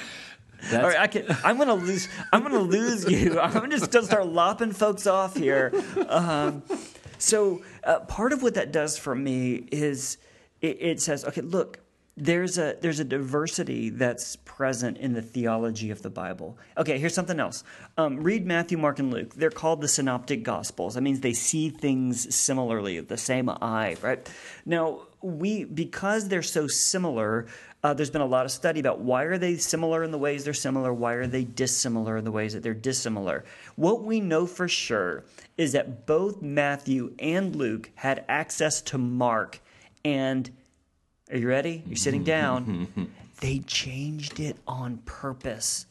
[0.72, 0.84] That's...
[0.84, 2.10] All right, I can, I'm gonna lose.
[2.34, 3.40] I'm gonna lose you.
[3.40, 5.80] I'm just gonna start lopping folks off here.
[6.08, 6.64] Um,
[7.20, 10.18] so uh, part of what that does for me is
[10.60, 11.78] it, it says, okay, look,
[12.20, 16.58] there's a there's a diversity that's present in the theology of the Bible.
[16.78, 17.64] Okay, here's something else.
[17.98, 19.36] Um, read Matthew, Mark, and Luke.
[19.36, 20.96] They're called the synoptic gospels.
[20.96, 24.30] That means they see things similarly, the same eye, right?
[24.66, 27.48] Now we because they're so similar.
[27.82, 30.44] Uh, there's been a lot of study about why are they similar in the ways
[30.44, 33.46] they're similar why are they dissimilar in the ways that they're dissimilar
[33.78, 35.24] what we know for sure
[35.56, 39.62] is that both matthew and luke had access to mark
[40.04, 40.52] and
[41.30, 41.84] are you ready?
[41.86, 43.12] You're sitting down.
[43.42, 45.86] they changed it on purpose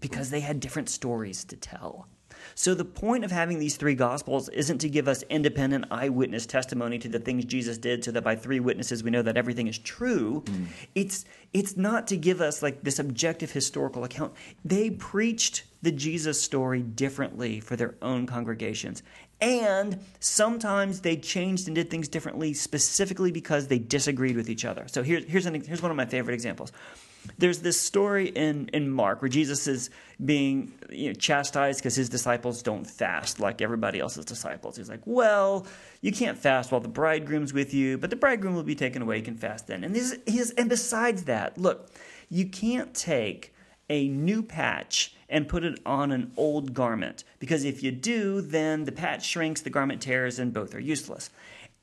[0.00, 2.08] because they had different stories to tell.
[2.54, 6.98] So, the point of having these three gospels isn't to give us independent eyewitness testimony
[6.98, 9.78] to the things Jesus did so that by three witnesses we know that everything is
[9.78, 10.42] true.
[10.46, 10.66] Mm.
[10.94, 14.32] It's, it's not to give us like this objective historical account.
[14.64, 19.02] They preached the Jesus story differently for their own congregations.
[19.42, 24.86] And sometimes they changed and did things differently specifically because they disagreed with each other.
[24.86, 26.70] So here's, here's, an, here's one of my favorite examples.
[27.38, 29.90] There's this story in, in Mark where Jesus is
[30.24, 34.76] being you know, chastised because his disciples don't fast like everybody else's disciples.
[34.76, 35.66] He's like, well,
[36.00, 39.18] you can't fast while the bridegroom's with you, but the bridegroom will be taken away.
[39.18, 39.82] You can fast then.
[39.82, 41.90] And, this, his, and besides that, look,
[42.28, 43.52] you can't take
[43.90, 47.24] a new patch and put it on an old garment.
[47.40, 51.30] Because if you do, then the patch shrinks, the garment tears, and both are useless.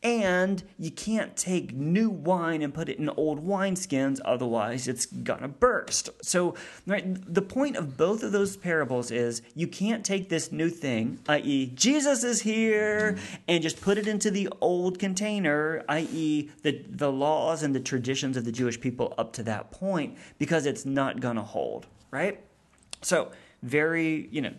[0.01, 5.49] And you can't take new wine and put it in old wineskins, otherwise it's gonna
[5.49, 6.09] burst.
[6.21, 6.55] So,
[6.87, 11.19] right, the point of both of those parables is you can't take this new thing,
[11.27, 13.17] i.e., Jesus is here,
[13.49, 18.37] and just put it into the old container, i.e., the, the laws and the traditions
[18.37, 22.39] of the Jewish people up to that point, because it's not gonna hold, right?
[23.01, 23.31] So,
[23.61, 24.53] very, you know,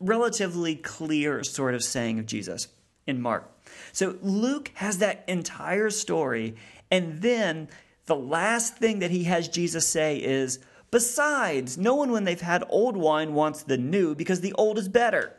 [0.00, 2.68] relatively clear sort of saying of Jesus
[3.06, 3.50] in Mark.
[3.92, 6.56] So, Luke has that entire story,
[6.90, 7.68] and then
[8.06, 10.58] the last thing that he has Jesus say is,
[10.90, 14.88] Besides, no one, when they've had old wine, wants the new because the old is
[14.88, 15.34] better.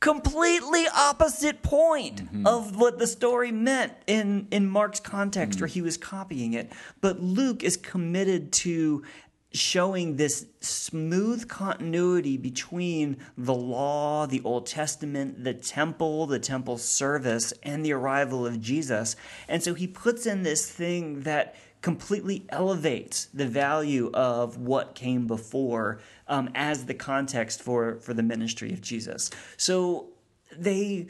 [0.00, 2.46] Completely opposite point mm-hmm.
[2.46, 5.62] of what the story meant in, in Mark's context, mm-hmm.
[5.62, 6.70] where he was copying it.
[7.00, 9.02] But Luke is committed to
[9.52, 17.52] showing this smooth continuity between the law, the Old Testament, the temple, the temple service,
[17.62, 19.16] and the arrival of Jesus.
[19.48, 25.26] And so he puts in this thing that completely elevates the value of what came
[25.26, 29.30] before um, as the context for for the ministry of Jesus.
[29.56, 30.08] So
[30.56, 31.06] they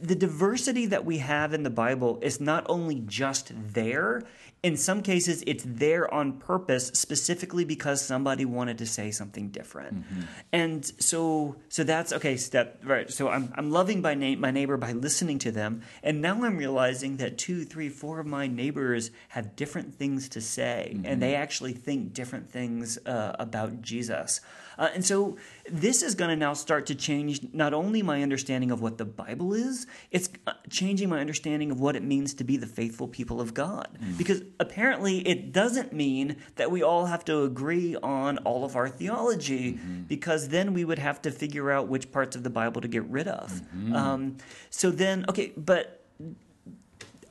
[0.00, 4.22] the diversity that we have in the Bible is not only just there,
[4.66, 9.94] in some cases, it's there on purpose, specifically because somebody wanted to say something different.
[9.94, 10.20] Mm-hmm.
[10.52, 12.36] And so, so that's okay.
[12.36, 13.08] Step right.
[13.08, 16.56] So I'm I'm loving my na- my neighbor by listening to them, and now I'm
[16.56, 21.06] realizing that two, three, four of my neighbors have different things to say, mm-hmm.
[21.06, 24.40] and they actually think different things uh, about Jesus.
[24.78, 25.36] Uh, and so
[25.70, 29.04] this is going to now start to change not only my understanding of what the
[29.04, 33.08] Bible is, it's uh, changing my understanding of what it means to be the faithful
[33.08, 33.88] people of God.
[34.02, 34.18] Mm.
[34.18, 38.88] Because apparently it doesn't mean that we all have to agree on all of our
[38.88, 40.02] theology, mm-hmm.
[40.02, 43.04] because then we would have to figure out which parts of the Bible to get
[43.04, 43.50] rid of.
[43.50, 43.94] Mm-hmm.
[43.94, 44.36] Um,
[44.70, 46.06] so then, okay, but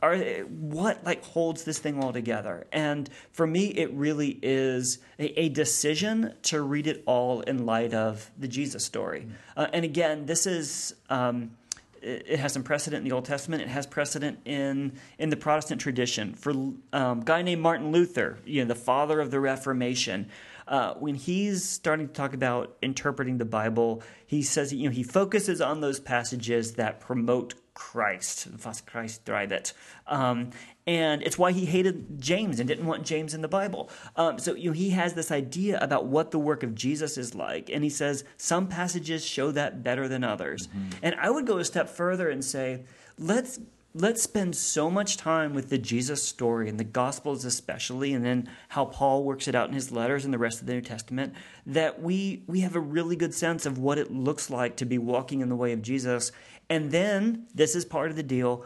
[0.06, 0.18] are
[0.50, 5.50] what like holds this thing all together and for me it really is a, a
[5.50, 9.32] decision to read it all in light of the jesus story mm.
[9.58, 11.50] uh, and again this is um,
[12.02, 13.62] it, has some precedent in the Old Testament.
[13.62, 16.34] It has precedent in in the Protestant tradition.
[16.34, 20.30] For um, a guy named Martin Luther, you know, the father of the Reformation,
[20.68, 25.04] uh, when he's starting to talk about interpreting the Bible, he says you know he
[25.04, 29.74] focuses on those passages that promote Christ, was Christ treibet.
[30.08, 30.52] Um,
[30.88, 33.90] and it's why he hated James and didn't want James in the Bible.
[34.16, 37.34] Um, so you know, he has this idea about what the work of Jesus is
[37.34, 40.68] like, and he says some passages show that better than others.
[40.68, 40.90] Mm-hmm.
[41.02, 42.84] And I would go a step further and say,
[43.18, 43.60] let's
[43.98, 48.50] let's spend so much time with the Jesus story and the Gospels especially, and then
[48.70, 51.34] how Paul works it out in his letters and the rest of the New Testament,
[51.66, 54.98] that we we have a really good sense of what it looks like to be
[54.98, 56.32] walking in the way of Jesus
[56.70, 58.66] and then, this is part of the deal.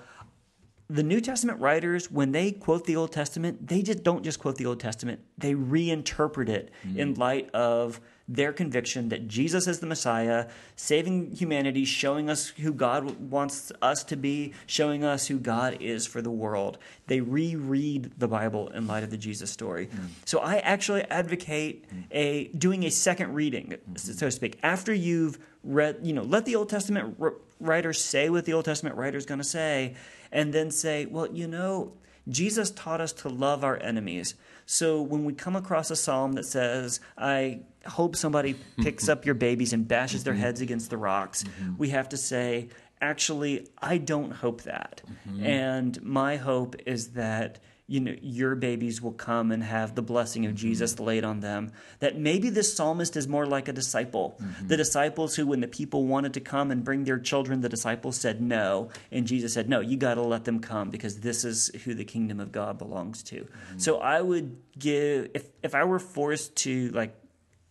[0.92, 4.56] The New Testament writers, when they quote the Old Testament, they just don't just quote
[4.56, 7.00] the Old Testament, they reinterpret it mm-hmm.
[7.00, 12.74] in light of their conviction that Jesus is the Messiah, saving humanity, showing us who
[12.74, 16.78] God wants us to be, showing us who God is for the world.
[17.08, 19.88] They reread the Bible in light of the Jesus story.
[19.88, 20.10] Mm.
[20.26, 23.96] So I actually advocate a doing a second reading, mm-hmm.
[23.96, 27.18] so to speak, after you've read, you know, let the Old Testament
[27.60, 29.96] writers say what the Old Testament writer is going to say,
[30.32, 31.94] and then say, well, you know,
[32.28, 34.36] Jesus taught us to love our enemies.
[34.66, 39.36] So when we come across a psalm that says, I hope somebody picks up your
[39.36, 40.44] babies and bashes their mm-hmm.
[40.44, 41.78] heads against the rocks, mm-hmm.
[41.78, 42.70] we have to say,
[43.02, 45.02] actually, I don't hope that.
[45.28, 45.46] Mm-hmm.
[45.46, 50.46] And my hope is that you know your babies will come and have the blessing
[50.46, 51.04] of Jesus mm-hmm.
[51.04, 51.72] laid on them.
[52.00, 54.38] That maybe this psalmist is more like a disciple.
[54.40, 54.68] Mm-hmm.
[54.68, 58.16] The disciples who, when the people wanted to come and bring their children, the disciples
[58.16, 61.72] said no, and Jesus said, "No, you got to let them come because this is
[61.84, 63.80] who the kingdom of God belongs to." Mm-hmm.
[63.80, 67.16] So I would give if if I were forced to like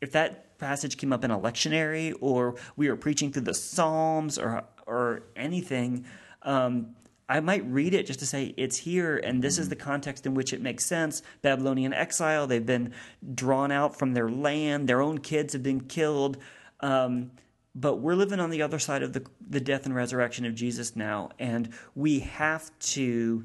[0.01, 4.37] if that passage came up in a lectionary or we were preaching through the Psalms
[4.37, 6.07] or or anything.
[6.43, 6.95] Um,
[7.29, 9.71] I might read it just to say it's here and this is mm-hmm.
[9.71, 11.23] the context in which it makes sense.
[11.43, 12.95] Babylonian exile, they've been
[13.35, 16.39] drawn out from their land, their own kids have been killed.
[16.81, 17.33] Um,
[17.75, 20.97] but we're living on the other side of the, the death and resurrection of Jesus
[20.97, 23.45] now, and we have to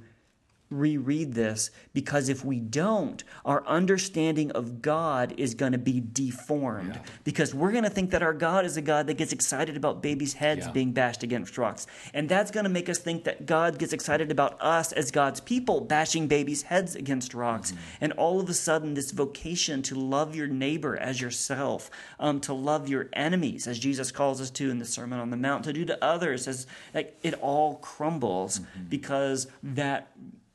[0.73, 6.95] reread this because if we don't, our understanding of God is going to be deformed
[6.95, 7.11] yeah.
[7.23, 10.01] because we're going to think that our God is a God that gets excited about
[10.01, 10.71] babies' heads yeah.
[10.71, 11.87] being bashed against rocks.
[12.13, 15.39] And that's going to make us think that God gets excited about us as God's
[15.39, 17.71] people bashing babies' heads against rocks.
[17.71, 17.81] Mm-hmm.
[18.01, 22.53] And all of a sudden, this vocation to love your neighbor as yourself, um, to
[22.53, 25.73] love your enemies, as Jesus calls us to in the Sermon on the Mount, to
[25.73, 28.85] do to others, as like it all crumbles mm-hmm.
[28.89, 30.11] because that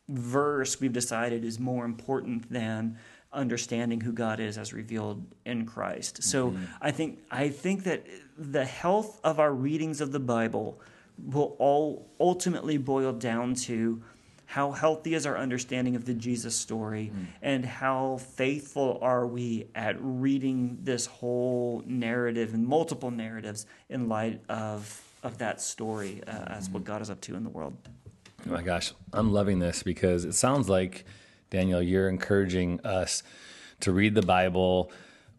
[0.09, 2.99] verse we've decided is more important than
[3.33, 6.23] understanding who God is as revealed in Christ.
[6.23, 6.64] So mm-hmm.
[6.81, 10.81] I think I think that the health of our readings of the Bible
[11.18, 14.03] will all ultimately boil down to
[14.47, 17.27] how healthy is our understanding of the Jesus story mm.
[17.42, 24.40] and how faithful are we at reading this whole narrative and multiple narratives in light
[24.49, 27.77] of of that story uh, as what God is up to in the world.
[28.46, 31.05] Oh my gosh, I'm loving this because it sounds like,
[31.51, 33.22] Daniel, you're encouraging us
[33.81, 34.92] to read the Bible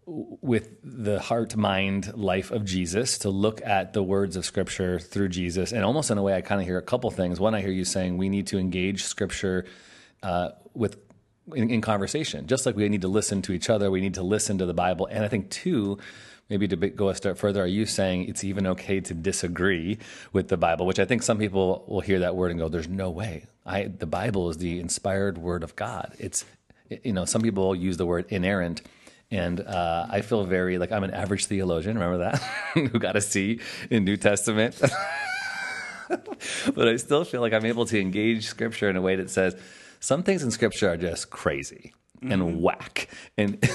[0.05, 5.29] with the heart, mind, life of Jesus, to look at the words of Scripture through
[5.29, 5.71] Jesus.
[5.71, 7.39] And almost in a way, I kind of hear a couple things.
[7.39, 9.65] One, I hear you saying we need to engage Scripture
[10.23, 10.97] uh, with
[11.53, 13.89] in, in, conversation, just like we need to listen to each other.
[13.89, 15.05] We need to listen to the Bible.
[15.05, 15.99] And I think two,
[16.49, 19.99] maybe to go a step further, are you saying it's even okay to disagree
[20.33, 20.85] with the Bible?
[20.85, 23.83] Which I think some people will hear that word and go, "There's no way." I,
[23.83, 26.13] the Bible is the inspired word of God.
[26.17, 26.45] It's
[27.03, 28.81] you know, some people use the word inerrant.
[29.31, 31.97] And uh, I feel very like I'm an average theologian.
[31.97, 32.37] Remember that?
[32.73, 33.59] Who got a C
[33.91, 34.81] in New Testament?
[36.09, 39.55] but I still feel like I'm able to engage Scripture in a way that says
[39.99, 42.61] some things in Scripture are just crazy and mm-hmm.
[42.61, 43.07] whack
[43.37, 43.65] and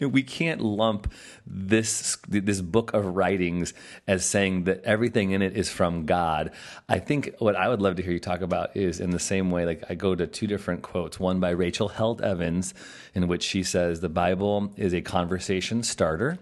[0.00, 1.12] we can't lump
[1.46, 3.72] this this book of writings
[4.08, 6.50] as saying that everything in it is from God.
[6.88, 9.50] I think what I would love to hear you talk about is in the same
[9.50, 12.74] way like I go to two different quotes, one by Rachel Held Evans
[13.14, 16.38] in which she says the Bible is a conversation starter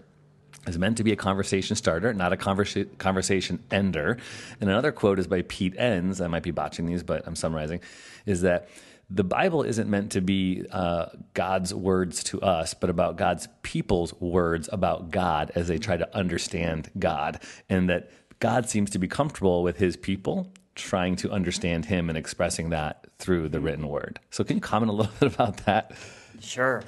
[0.67, 4.17] is meant to be a conversation starter, not a conversa- conversation ender.
[4.59, 6.21] And another quote is by Pete Enns.
[6.21, 7.81] I might be botching these, but I'm summarizing.
[8.25, 8.67] Is that
[9.09, 14.13] the Bible isn't meant to be uh, God's words to us, but about God's people's
[14.19, 17.41] words about God as they try to understand God.
[17.69, 22.17] And that God seems to be comfortable with his people trying to understand him and
[22.17, 24.19] expressing that through the written word.
[24.29, 25.93] So, can you comment a little bit about that?
[26.41, 26.83] Sure.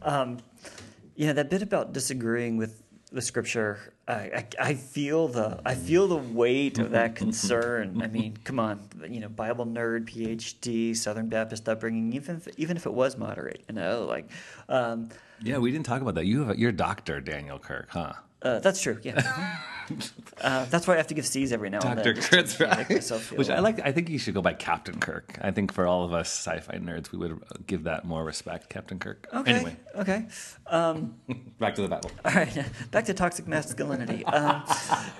[0.00, 0.38] Um,
[1.14, 2.82] you know, that bit about disagreeing with
[3.12, 8.02] the scripture, I, I, feel the I feel the weight of that concern.
[8.02, 12.76] I mean, come on, you know, Bible nerd, PhD, Southern Baptist upbringing, even if, even
[12.76, 14.28] if it was moderate, you know, like.
[14.68, 15.08] Um,
[15.40, 16.26] yeah, we didn't talk about that.
[16.26, 18.14] You have a, you're Doctor Daniel Kirk, huh?
[18.42, 18.98] Uh, that's true.
[19.02, 19.58] Yeah.
[20.40, 22.10] uh, that's why I have to give C's every now Dr.
[22.10, 22.22] and then.
[22.22, 23.32] Kirk's right.
[23.36, 23.80] Which I like.
[23.84, 25.38] I think you should go by Captain Kirk.
[25.40, 28.98] I think for all of us sci-fi nerds, we would give that more respect, Captain
[28.98, 29.28] Kirk.
[29.32, 29.52] Okay.
[29.52, 29.76] Anyway.
[29.96, 30.26] Okay.
[30.66, 31.14] Um,
[31.58, 32.10] back to the Bible.
[32.24, 32.64] All right.
[32.90, 34.24] Back to toxic masculinity.
[34.24, 34.62] Um,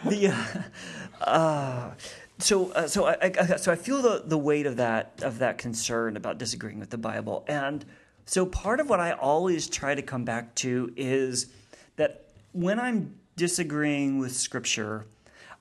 [0.07, 0.29] the.
[0.29, 1.91] Uh, uh,
[2.39, 5.59] so, uh, so I, I, so I feel the, the weight of that of that
[5.59, 7.85] concern about disagreeing with the Bible, and
[8.27, 11.47] so part of what I always try to come back to is
[12.53, 15.07] when I'm disagreeing with Scripture,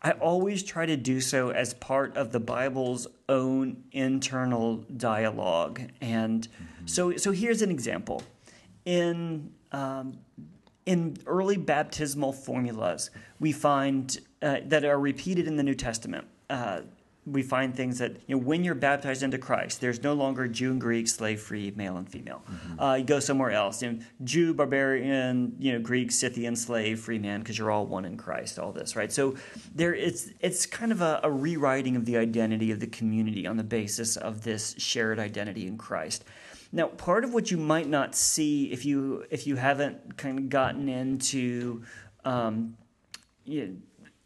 [0.01, 5.81] I always try to do so as part of the Bible's own internal dialogue.
[6.01, 6.87] And mm-hmm.
[6.87, 8.23] so, so here's an example.
[8.85, 10.17] In, um,
[10.85, 16.25] in early baptismal formulas, we find uh, that are repeated in the New Testament.
[16.49, 16.81] Uh,
[17.25, 20.71] we find things that you know when you're baptized into Christ, there's no longer Jew
[20.71, 22.43] and Greek, slave free, male and female.
[22.49, 22.79] Mm-hmm.
[22.79, 27.19] Uh, you go somewhere else, you know, Jew, barbarian, you know, Greek, Scythian, slave, free
[27.19, 28.57] man, because you're all one in Christ.
[28.57, 29.11] All this, right?
[29.11, 29.35] So
[29.75, 33.57] there, it's it's kind of a, a rewriting of the identity of the community on
[33.57, 36.23] the basis of this shared identity in Christ.
[36.71, 40.49] Now, part of what you might not see if you if you haven't kind of
[40.49, 41.83] gotten into
[42.25, 42.77] um,
[43.45, 43.75] you know,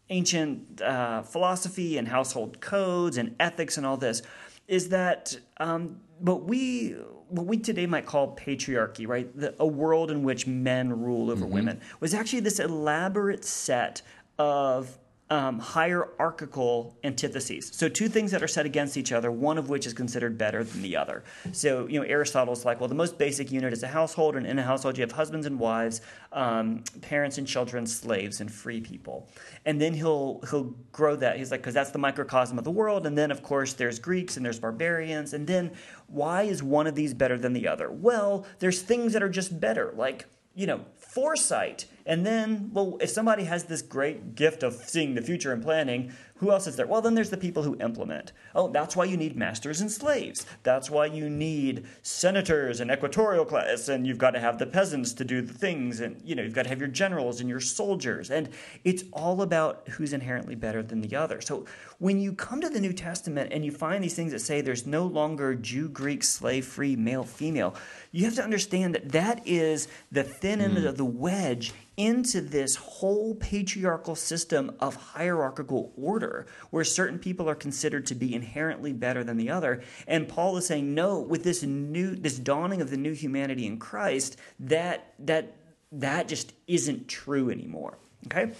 [0.09, 4.21] ancient uh, philosophy and household codes and ethics and all this
[4.67, 6.95] is that um, what we
[7.29, 9.35] what we today might call patriarchy, right?
[9.37, 11.53] The, a world in which men rule over mm-hmm.
[11.53, 14.01] women was actually this elaborate set
[14.37, 14.97] of
[15.35, 17.69] um, hierarchical antitheses.
[17.73, 20.63] So two things that are set against each other, one of which is considered better
[20.63, 21.25] than the other.
[21.51, 24.57] So you know Aristotle's like, well, the most basic unit is a household, and in
[24.57, 25.99] a household you have husbands and wives,
[26.31, 29.27] um, parents and children, slaves and free people.
[29.65, 31.37] And then he'll he'll grow that.
[31.37, 33.05] He's like, because that's the microcosm of the world.
[33.05, 35.33] And then of course there's Greeks and there's barbarians.
[35.33, 35.71] And then
[36.07, 37.91] why is one of these better than the other?
[37.91, 43.09] Well, there's things that are just better, like you know foresight and then, well, if
[43.09, 46.85] somebody has this great gift of seeing the future and planning, who else is there?
[46.85, 48.33] Well, then there's the people who implement.
[48.53, 50.45] Oh, that's why you need masters and slaves.
[50.63, 55.13] That's why you need senators and equestrian class, and you've got to have the peasants
[55.13, 57.61] to do the things, and you know you've got to have your generals and your
[57.61, 58.49] soldiers, and
[58.83, 61.39] it's all about who's inherently better than the other.
[61.39, 61.65] So
[61.99, 64.85] when you come to the New Testament and you find these things that say there's
[64.85, 67.75] no longer Jew, Greek, slave, free, male, female,
[68.11, 70.85] you have to understand that that is the thin end mm.
[70.85, 76.24] of the wedge into this whole patriarchal system of hierarchical order
[76.69, 80.65] where certain people are considered to be inherently better than the other and paul is
[80.65, 85.55] saying no with this new this dawning of the new humanity in christ that that
[85.91, 88.51] that just isn't true anymore okay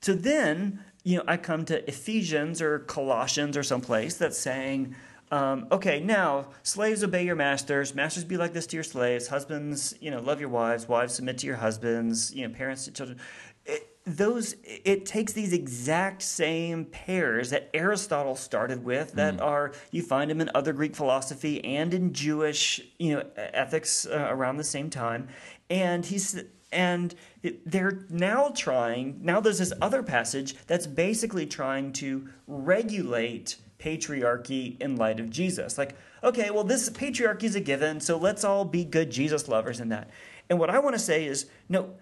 [0.00, 4.94] so then you know i come to ephesians or colossians or someplace that's saying
[5.32, 7.94] um, okay, now slaves obey your masters.
[7.94, 9.28] Masters be like this to your slaves.
[9.28, 10.86] Husbands, you know, love your wives.
[10.86, 12.34] Wives submit to your husbands.
[12.34, 13.18] You know, parents to children.
[14.04, 19.42] Those it takes these exact same pairs that Aristotle started with that mm.
[19.42, 24.26] are you find them in other Greek philosophy and in Jewish you know ethics uh,
[24.28, 25.28] around the same time,
[25.70, 26.42] and he's
[26.72, 33.56] and it, they're now trying now there's this other passage that's basically trying to regulate
[33.82, 35.76] patriarchy in light of Jesus.
[35.76, 39.80] Like, okay, well, this patriarchy is a given, so let's all be good Jesus lovers
[39.80, 40.10] in that.
[40.48, 41.94] And what I want to say is, no,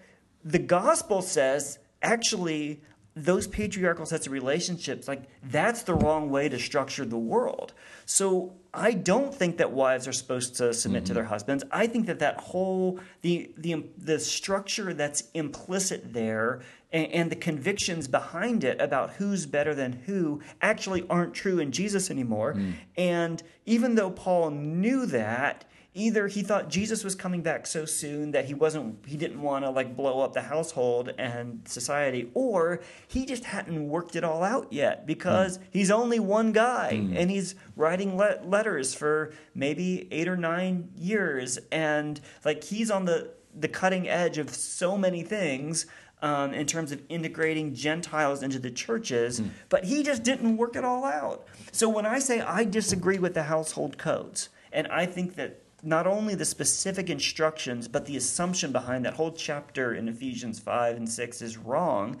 [0.43, 2.81] the gospel says actually
[3.13, 7.73] those patriarchal sets of relationships, like that's the wrong way to structure the world.
[8.05, 11.07] So I don't think that wives are supposed to submit mm-hmm.
[11.07, 11.63] to their husbands.
[11.71, 16.61] I think that that whole the the the structure that's implicit there
[16.93, 21.73] and, and the convictions behind it about who's better than who actually aren't true in
[21.73, 22.53] Jesus anymore.
[22.53, 22.73] Mm.
[22.95, 28.31] And even though Paul knew that, either he thought Jesus was coming back so soon
[28.31, 32.81] that he wasn't he didn't want to like blow up the household and society or
[33.07, 35.61] he just hadn't worked it all out yet because mm.
[35.71, 37.13] he's only one guy mm.
[37.17, 43.05] and he's writing le- letters for maybe 8 or 9 years and like he's on
[43.05, 45.85] the the cutting edge of so many things
[46.21, 49.49] um, in terms of integrating Gentiles into the churches, mm.
[49.69, 51.47] but he just didn't work it all out.
[51.71, 56.07] So when I say I disagree with the household codes, and I think that not
[56.07, 61.09] only the specific instructions, but the assumption behind that whole chapter in Ephesians 5 and
[61.09, 62.17] 6 is wrong.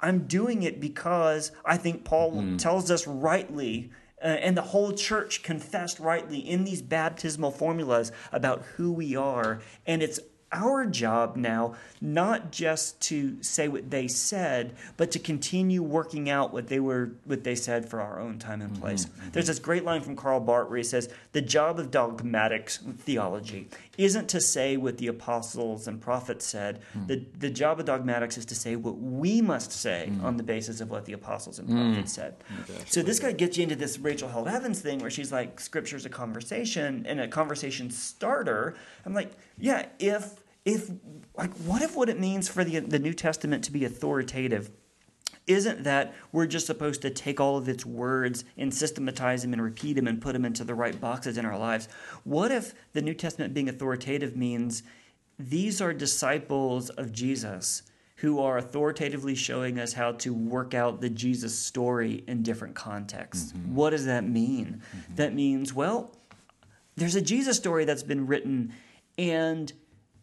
[0.00, 2.58] I'm doing it because I think Paul mm.
[2.58, 3.90] tells us rightly,
[4.22, 9.60] uh, and the whole church confessed rightly in these baptismal formulas about who we are.
[9.86, 10.20] And it's
[10.52, 16.52] our job now not just to say what they said but to continue working out
[16.52, 19.30] what they were what they said for our own time and place mm-hmm, mm-hmm.
[19.32, 23.68] there's this great line from karl barth where he says the job of dogmatic theology
[23.98, 27.06] isn't to say what the apostles and prophets said mm.
[27.06, 30.22] the, the job of dogmatics is to say what we must say mm.
[30.22, 32.14] on the basis of what the apostles and prophets mm.
[32.14, 32.36] said
[32.86, 36.06] so this guy gets you into this rachel held evans thing where she's like scripture's
[36.06, 38.74] a conversation and a conversation starter
[39.04, 40.90] i'm like yeah if if
[41.36, 44.70] like what if what it means for the the New Testament to be authoritative
[45.48, 49.62] isn't that we're just supposed to take all of its words and systematize them and
[49.62, 51.88] repeat them and put them into the right boxes in our lives?
[52.24, 54.82] What if the New Testament being authoritative means
[55.38, 57.82] these are disciples of Jesus
[58.16, 63.52] who are authoritatively showing us how to work out the Jesus story in different contexts?
[63.52, 63.74] Mm-hmm.
[63.74, 64.82] What does that mean?
[64.96, 65.14] Mm-hmm.
[65.14, 66.12] That means, well,
[66.96, 68.72] there's a Jesus story that's been written
[69.16, 69.72] and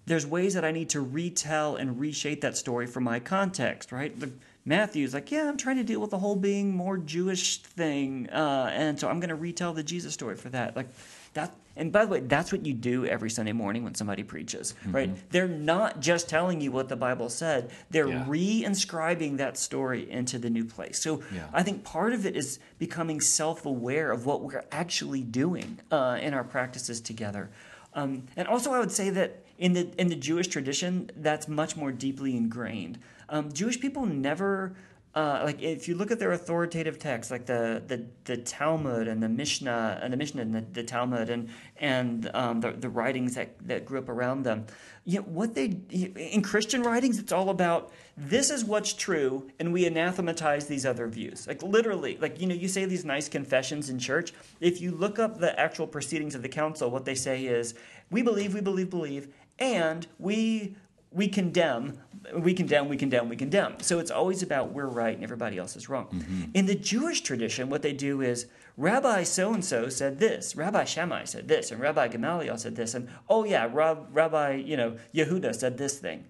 [0.05, 4.17] there's ways that I need to retell and reshape that story for my context, right?
[4.19, 4.31] The,
[4.67, 8.71] Matthew's like, yeah, I'm trying to deal with the whole being more Jewish thing, uh,
[8.73, 10.75] and so I'm going to retell the Jesus story for that.
[10.75, 10.87] Like
[11.33, 11.55] that.
[11.77, 14.91] And by the way, that's what you do every Sunday morning when somebody preaches, mm-hmm.
[14.95, 15.29] right?
[15.29, 18.25] They're not just telling you what the Bible said; they're yeah.
[18.27, 20.99] re-inscribing that story into the new place.
[20.99, 21.47] So yeah.
[21.53, 26.33] I think part of it is becoming self-aware of what we're actually doing uh, in
[26.33, 27.49] our practices together.
[27.93, 31.77] Um, and also, I would say that in the in the Jewish tradition, that's much
[31.77, 32.97] more deeply ingrained.
[33.29, 34.75] Um, Jewish people never
[35.15, 39.23] uh, like if you look at their authoritative texts, like the, the, the Talmud and
[39.23, 43.35] the Mishnah and the Mishnah and the, the Talmud and and um, the, the writings
[43.35, 44.65] that, that grew up around them,
[45.05, 49.71] you know, what they in Christian writings, it's all about this is what's true, and
[49.71, 51.47] we anathematize these other views.
[51.47, 54.33] Like literally, like you know, you say these nice confessions in church.
[54.59, 57.73] If you look up the actual proceedings of the council, what they say is,
[58.11, 60.75] we believe, we believe, believe, and we
[61.15, 61.97] we condemn,
[62.35, 63.79] we condemn, we condemn, we condemn.
[63.79, 66.07] So it's always about we're right and everybody else is wrong.
[66.07, 66.43] Mm-hmm.
[66.53, 70.83] In the Jewish tradition, what they do is Rabbi so and so said this, Rabbi
[70.83, 74.97] Shammai said this, and Rabbi Gamaliel said this, and oh yeah, Rab, Rabbi you know
[75.13, 76.25] Yehuda said this thing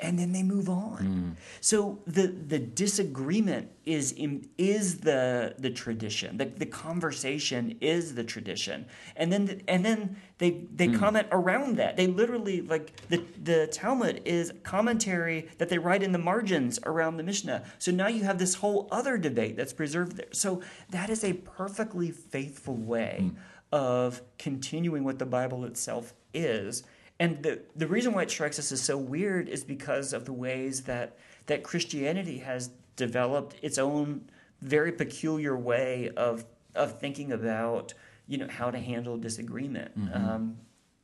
[0.00, 1.36] and then they move on.
[1.36, 1.42] Mm.
[1.60, 6.36] So the the disagreement is in, is the the tradition.
[6.36, 8.86] The, the conversation is the tradition,
[9.16, 10.98] and then the, and then they they mm.
[10.98, 11.96] comment around that.
[11.96, 17.16] They literally like the the Talmud is commentary that they write in the margins around
[17.16, 17.64] the Mishnah.
[17.78, 20.26] So now you have this whole other debate that's preserved there.
[20.32, 23.36] So that is a perfectly faithful way mm.
[23.72, 26.82] of continuing what the Bible itself is
[27.18, 30.32] and the, the reason why it strikes us as so weird is because of the
[30.32, 34.28] ways that, that Christianity has developed its own
[34.60, 36.44] very peculiar way of,
[36.74, 37.94] of thinking about
[38.28, 39.98] you know how to handle disagreement.
[39.98, 40.14] Mm-hmm.
[40.14, 40.58] Um,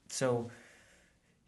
[0.08, 0.50] so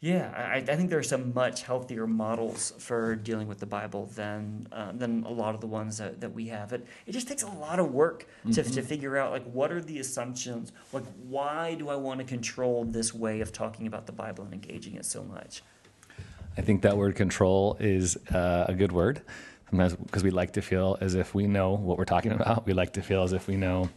[0.05, 4.11] yeah, I, I, think there are some much healthier models for dealing with the Bible
[4.15, 6.75] than uh, than a lot of the ones that, that we have.
[6.75, 8.71] It it just takes a lot of work to, mm-hmm.
[8.71, 12.85] to figure out like what are the assumptions, like why do I want to control
[12.85, 15.63] this way of talking about the Bible and engaging it so much.
[16.59, 19.23] I think that word control is uh, a good word.
[19.71, 22.65] Because we like to feel as if we know what we're talking about.
[22.67, 23.89] We like to feel as if we know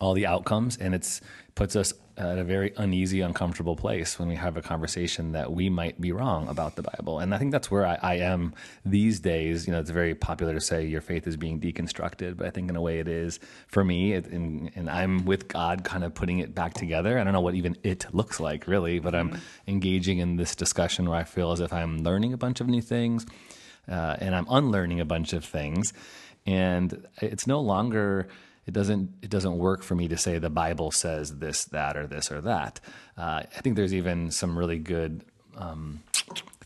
[0.00, 1.20] all the outcomes, and it's
[1.54, 5.68] puts us at a very uneasy, uncomfortable place when we have a conversation that we
[5.70, 7.18] might be wrong about the Bible.
[7.18, 9.66] And I think that's where I, I, am these days.
[9.66, 12.68] You know, it's very popular to say your faith is being deconstructed, but I think
[12.68, 14.12] in a way it is for me.
[14.12, 17.18] It, and, and, I'm with God, kind of putting it back together.
[17.18, 19.40] I don't know what even it looks like really, but I'm mm-hmm.
[19.66, 22.82] engaging in this discussion where I feel as if I'm learning a bunch of new
[22.82, 23.26] things.
[23.88, 25.92] uh, and I'm unlearning a bunch of things,
[26.46, 28.28] and it's no longer
[28.66, 32.06] it doesn't it doesn't work for me to say the Bible says this, that, or
[32.06, 32.80] this or that.
[33.16, 35.24] Uh, I think there's even some really good
[35.56, 36.02] um,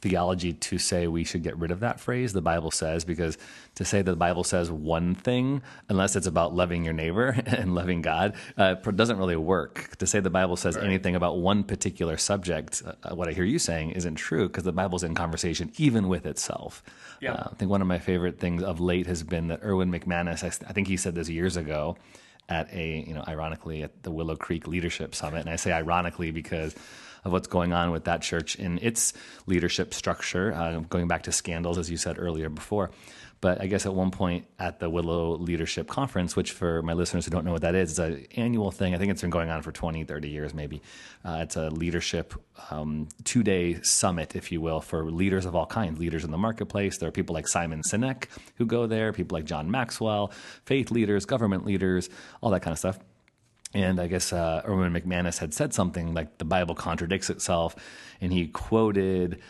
[0.04, 3.38] theology to say we should get rid of that phrase, the Bible says, because
[3.74, 7.74] to say that the Bible says one thing, unless it's about loving your neighbor and
[7.74, 9.96] loving God, uh, doesn't really work.
[9.96, 10.84] To say the Bible says right.
[10.84, 14.72] anything about one particular subject, uh, what I hear you saying isn't true because the
[14.72, 16.82] Bible's in conversation even with itself.
[17.22, 17.32] Yeah.
[17.32, 20.44] Uh, I think one of my favorite things of late has been that Erwin McManus,
[20.44, 21.96] I, I think he said this years ago
[22.50, 25.40] at a, you know, ironically at the Willow Creek Leadership Summit.
[25.40, 26.74] And I say ironically because
[27.24, 29.12] of what's going on with that church in its
[29.46, 32.90] leadership structure, uh, going back to scandals, as you said earlier before.
[33.44, 37.26] But I guess at one point at the Willow Leadership Conference, which for my listeners
[37.26, 38.94] who don't know what that is, it's an annual thing.
[38.94, 40.80] I think it's been going on for 20, 30 years maybe.
[41.22, 42.32] Uh, it's a leadership
[42.70, 46.38] um, two day summit, if you will, for leaders of all kinds, leaders in the
[46.38, 46.96] marketplace.
[46.96, 50.32] There are people like Simon Sinek who go there, people like John Maxwell,
[50.64, 52.08] faith leaders, government leaders,
[52.40, 52.98] all that kind of stuff.
[53.74, 57.74] And I guess uh, Erwin McManus had said something like the Bible contradicts itself.
[58.20, 59.40] And he quoted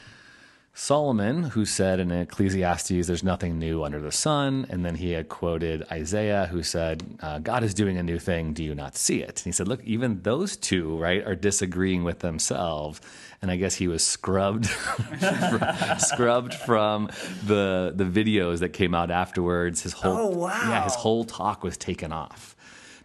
[0.77, 4.67] Solomon, who said in Ecclesiastes, there's nothing new under the sun.
[4.71, 8.55] And then he had quoted Isaiah, who said, uh, God is doing a new thing.
[8.55, 9.41] Do you not see it?
[9.41, 13.01] And he said, look, even those two, right, are disagreeing with themselves.
[13.41, 14.67] And I guess he was scrubbed,
[15.99, 17.11] scrubbed from
[17.47, 19.83] the the videos that came out afterwards.
[19.83, 20.49] His whole, oh, wow.
[20.49, 22.54] yeah, his whole talk was taken off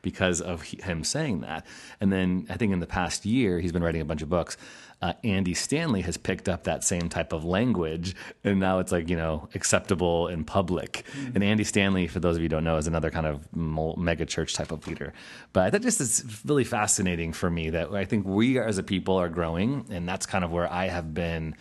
[0.01, 1.65] because of him saying that.
[1.99, 4.57] And then I think in the past year, he's been writing a bunch of books.
[5.01, 9.07] Uh, Andy Stanley has picked up that same type of language, and now it's like
[9.09, 11.03] you know acceptable in public.
[11.13, 11.31] Mm-hmm.
[11.35, 14.25] And Andy Stanley, for those of you who don't know, is another kind of mega
[14.25, 15.13] church type of leader.
[15.53, 19.15] But that just is really fascinating for me that I think we as a people
[19.15, 21.55] are growing, and that's kind of where I have been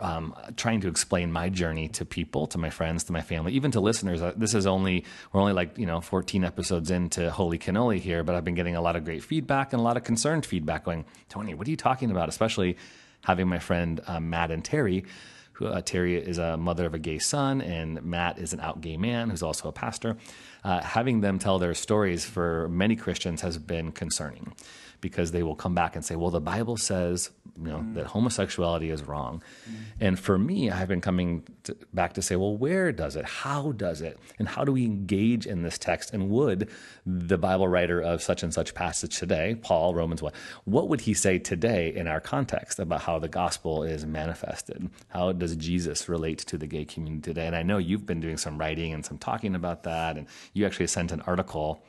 [0.00, 3.70] um, trying to explain my journey to people, to my friends, to my family, even
[3.70, 4.20] to listeners.
[4.20, 8.22] Uh, this is only we're only like you know 14 episodes into Holy Cannoli here,
[8.22, 10.84] but I've been getting a lot of great feedback and a lot of concerned feedback.
[10.84, 12.28] Going, Tony, what are you talking about?
[12.28, 12.76] Especially
[13.22, 15.04] having my friend um, Matt and Terry.
[15.52, 18.80] Who, uh, Terry is a mother of a gay son, and Matt is an out
[18.80, 20.16] gay man who's also a pastor.
[20.62, 24.52] Uh, having them tell their stories for many Christians has been concerning
[25.00, 27.30] because they will come back and say, well, the Bible says
[27.60, 27.94] you know, mm.
[27.94, 29.42] that homosexuality is wrong.
[29.68, 29.74] Mm.
[30.00, 33.24] And for me, I've been coming to, back to say, well, where does it?
[33.24, 34.18] How does it?
[34.38, 36.12] And how do we engage in this text?
[36.12, 36.70] And would
[37.04, 40.32] the Bible writer of such and such passage today, Paul, Romans 1,
[40.64, 44.88] what would he say today in our context about how the gospel is manifested?
[45.08, 47.46] How does Jesus relate to the gay community today?
[47.46, 50.16] And I know you've been doing some writing and some talking about that.
[50.16, 51.82] And you actually sent an article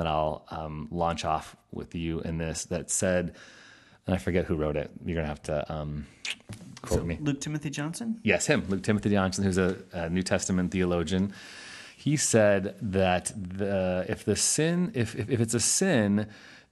[0.00, 3.34] that I'll um, launch off with you in this that said,
[4.06, 4.90] and I forget who wrote it.
[5.04, 6.06] You're gonna have to um,
[6.80, 7.18] quote so me.
[7.20, 8.18] Luke Timothy Johnson.
[8.22, 8.64] Yes, him.
[8.70, 11.34] Luke Timothy Johnson, who's a, a New Testament theologian.
[11.98, 16.28] He said that the, if the sin, if, if, if it's a sin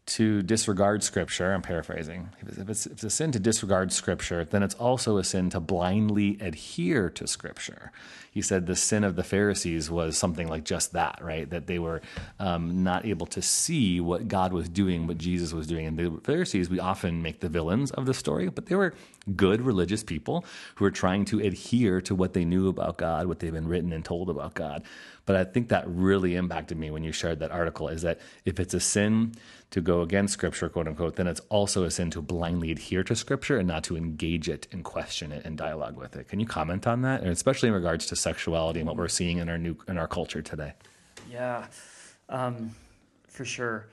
[0.09, 2.31] to disregard Scripture, I'm paraphrasing.
[2.41, 5.61] If it's, if it's a sin to disregard Scripture, then it's also a sin to
[5.61, 7.93] blindly adhere to Scripture
[8.39, 11.51] he said the sin of the Pharisees was something like just that, right?
[11.51, 12.03] That they were
[12.39, 15.87] um, not able to see what God was doing, what Jesus was doing.
[15.87, 18.95] And the Pharisees, we often make the villains of the story, but they were
[19.35, 20.45] good religious people
[20.77, 23.93] who were trying to adhere to what they knew about God, what they've been written
[23.93, 24.85] and told about God.
[25.29, 28.59] But I think that really impacted me when you shared that article is that if
[28.59, 29.35] it's a sin
[29.69, 33.15] to go against Scripture, quote unquote, then it's also a sin to blindly adhere to
[33.15, 36.29] Scripture and not to engage it and question it and dialogue with it.
[36.29, 39.37] Can you comment on that, and especially in regards to sexuality and what we're seeing
[39.37, 40.73] in our new in our culture today?
[41.31, 41.67] Yeah,
[42.31, 42.75] um,
[43.27, 43.87] for sure.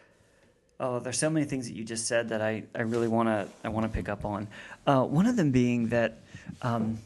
[0.80, 3.50] Oh, there's so many things that you just said that I, I really want to
[3.62, 4.48] I want to pick up on.
[4.88, 6.20] Uh, one of them being that.
[6.62, 7.00] Um,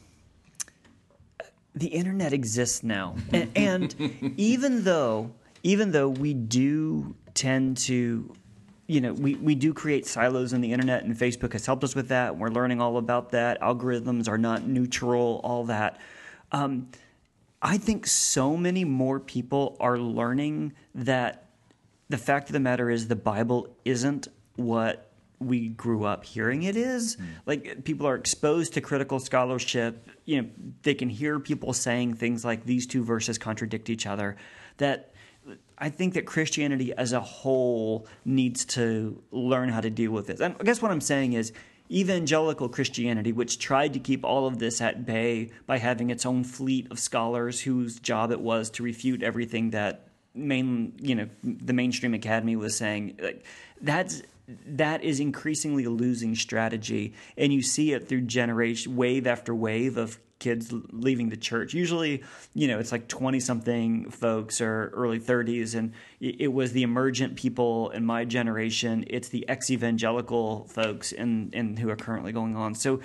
[1.74, 5.30] the internet exists now, and, and even though
[5.62, 8.34] even though we do tend to
[8.90, 11.94] you know, we, we do create silos in the internet, and Facebook has helped us
[11.94, 12.36] with that.
[12.36, 13.60] We're learning all about that.
[13.60, 16.00] Algorithms are not neutral, all that.
[16.50, 16.88] Um,
[17.62, 21.50] I think so many more people are learning that
[22.08, 25.09] the fact of the matter is the Bible isn't what
[25.40, 27.16] we grew up hearing it is.
[27.16, 27.24] Mm.
[27.46, 30.06] Like people are exposed to critical scholarship.
[30.26, 30.48] You know,
[30.82, 34.36] they can hear people saying things like these two verses contradict each other.
[34.76, 35.14] That
[35.78, 40.40] I think that Christianity as a whole needs to learn how to deal with this.
[40.40, 41.52] And I guess what I'm saying is
[41.90, 46.44] evangelical Christianity, which tried to keep all of this at bay by having its own
[46.44, 51.72] fleet of scholars whose job it was to refute everything that main you know the
[51.72, 53.44] mainstream academy was saying like
[53.80, 54.22] that's
[54.66, 59.96] that is increasingly a losing strategy and you see it through generation wave after wave
[59.96, 61.72] of kids leaving the church.
[61.72, 62.24] Usually,
[62.54, 65.76] you know, it's like 20 something folks or early 30s.
[65.76, 69.04] And it was the emergent people in my generation.
[69.06, 72.74] It's the ex evangelical folks and, and who are currently going on.
[72.74, 73.00] So,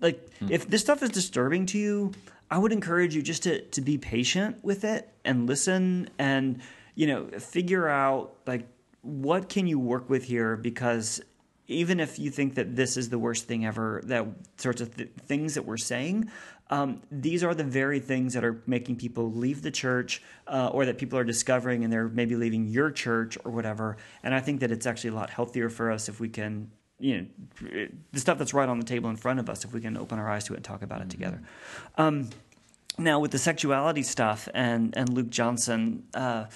[0.00, 0.48] like, hmm.
[0.50, 2.12] if this stuff is disturbing to you,
[2.50, 6.60] I would encourage you just to, to be patient with it and listen and,
[6.94, 8.66] you know, figure out like
[9.02, 11.20] what can you work with here because
[11.68, 14.24] even if you think that this is the worst thing ever, that
[14.56, 16.30] sorts of th- things that we're saying,
[16.70, 20.84] um, these are the very things that are making people leave the church uh, or
[20.86, 23.96] that people are discovering and they're maybe leaving your church or whatever.
[24.22, 27.28] And I think that it's actually a lot healthier for us if we can, you
[27.62, 29.96] know, the stuff that's right on the table in front of us, if we can
[29.96, 31.40] open our eyes to it and talk about it together.
[31.98, 32.30] Um,
[32.98, 36.46] now, with the sexuality stuff and, and Luke Johnson, uh,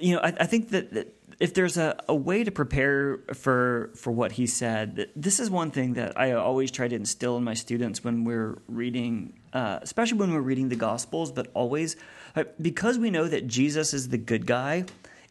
[0.00, 3.90] you know, I, I think that, that if there's a, a way to prepare for
[3.94, 7.44] for what he said, this is one thing that I always try to instill in
[7.44, 11.96] my students when we're reading, uh, especially when we're reading the Gospels, but always
[12.34, 14.84] uh, because we know that Jesus is the good guy.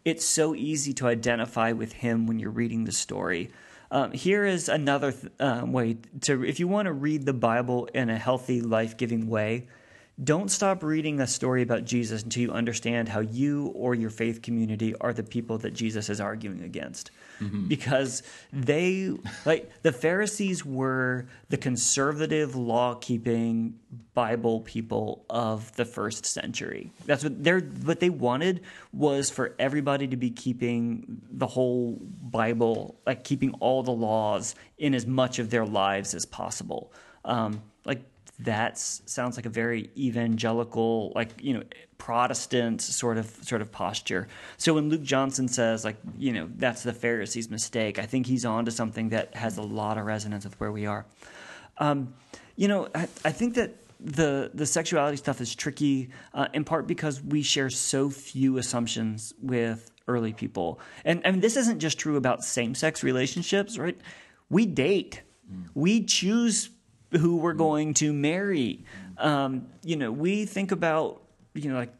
[0.05, 3.51] It's so easy to identify with him when you're reading the story.
[3.89, 7.87] Um, here is another th- uh, way to, if you want to read the Bible
[7.93, 9.67] in a healthy, life giving way,
[10.21, 14.41] don't stop reading a story about Jesus until you understand how you or your faith
[14.41, 17.11] community are the people that Jesus is arguing against.
[17.41, 17.67] Mm-hmm.
[17.67, 19.11] Because they,
[19.45, 23.79] like, the Pharisees were the conservative, law keeping
[24.13, 26.91] Bible people of the first century.
[27.05, 28.61] That's what they're, what they wanted
[28.91, 34.95] was for everybody to be keeping the whole Bible, like, keeping all the laws in
[34.95, 36.91] as much of their lives as possible.
[37.23, 37.61] Um,
[38.39, 41.63] that sounds like a very evangelical, like you know,
[41.97, 44.27] Protestant sort of sort of posture.
[44.57, 48.45] So when Luke Johnson says like you know that's the Pharisees' mistake, I think he's
[48.45, 51.05] on to something that has a lot of resonance with where we are.
[51.79, 52.13] Um,
[52.55, 56.87] you know, I, I, think that the the sexuality stuff is tricky uh, in part
[56.87, 62.17] because we share so few assumptions with early people, and and this isn't just true
[62.17, 63.97] about same sex relationships, right?
[64.49, 65.65] We date, mm.
[65.73, 66.69] we choose
[67.11, 68.83] who we're going to marry.
[69.17, 71.21] Um, you know, we think about,
[71.53, 71.93] you know, like,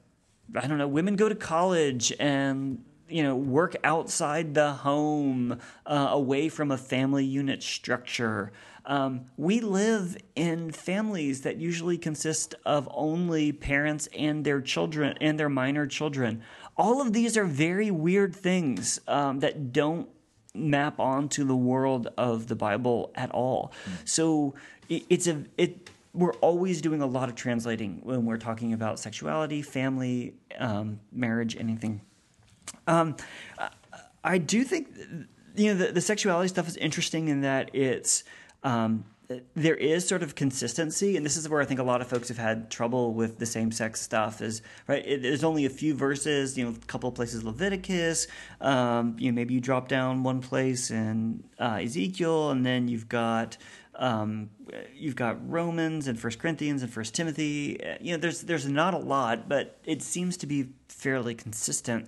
[0.56, 6.08] I don't know, women go to college and, you know, work outside the home, uh,
[6.12, 8.52] away from a family unit structure.
[8.86, 15.38] Um, we live in families that usually consist of only parents and their children and
[15.38, 16.42] their minor children.
[16.78, 20.08] All of these are very weird things um, that don't
[20.58, 23.72] map onto the world of the Bible at all.
[23.86, 24.08] Mm.
[24.08, 24.56] So
[24.90, 25.90] it, it's a it.
[26.14, 31.56] We're always doing a lot of translating when we're talking about sexuality, family, um, marriage,
[31.56, 32.02] anything.
[32.88, 33.16] Um,
[34.24, 34.90] I do think
[35.56, 38.24] you know the, the, sexuality stuff is interesting in that it's
[38.64, 39.06] um,
[39.56, 42.30] there is sort of consistency, and this is where I think a lot of folks
[42.30, 44.42] have had trouble with the same sex stuff.
[44.42, 45.06] Is right?
[45.06, 48.28] It, there's only a few verses, you know, a couple places Leviticus.
[48.62, 53.10] Um, you know, maybe you drop down one place in uh, Ezekiel, and then you've
[53.10, 53.58] got
[53.96, 54.50] um,
[54.96, 57.80] you've got Romans and First Corinthians and First Timothy.
[58.00, 62.08] You know, there's there's not a lot, but it seems to be fairly consistent.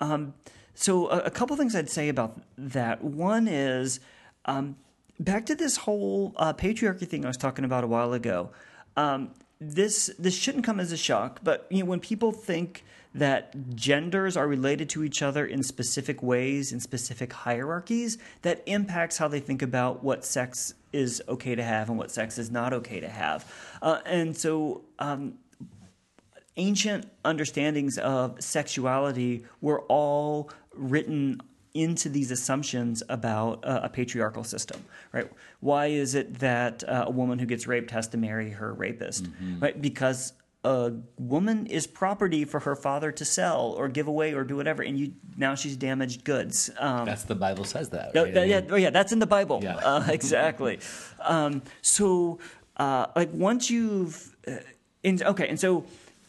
[0.00, 0.34] Um,
[0.74, 3.02] so a, a, couple things I'd say about that.
[3.02, 3.98] One is
[4.44, 4.76] um,
[5.18, 8.50] back to this whole uh, patriarchy thing I was talking about a while ago.
[8.96, 13.74] Um, this this shouldn't come as a shock, but you know when people think that
[13.74, 19.26] genders are related to each other in specific ways in specific hierarchies, that impacts how
[19.26, 23.00] they think about what sex is okay to have and what sex is not okay
[23.00, 23.50] to have.
[23.82, 25.34] Uh, and so um,
[26.56, 31.40] ancient understandings of sexuality were all written
[31.78, 35.30] into these assumptions about uh, a patriarchal system, right?
[35.60, 39.24] Why is it that uh, a woman who gets raped has to marry her rapist,
[39.24, 39.60] mm-hmm.
[39.60, 39.80] right?
[39.80, 40.32] Because
[40.64, 44.82] a woman is property for her father to sell or give away or do whatever,
[44.82, 46.70] and you now she's damaged goods.
[46.78, 48.12] Um, that's the Bible says that.
[48.14, 48.36] Right?
[48.36, 49.60] Uh, yeah, oh yeah, that's in the Bible.
[49.62, 49.76] Yeah.
[49.76, 50.80] Uh, exactly.
[51.22, 52.40] um, so,
[52.76, 54.56] uh, like once you've, uh,
[55.04, 55.84] in, okay, and so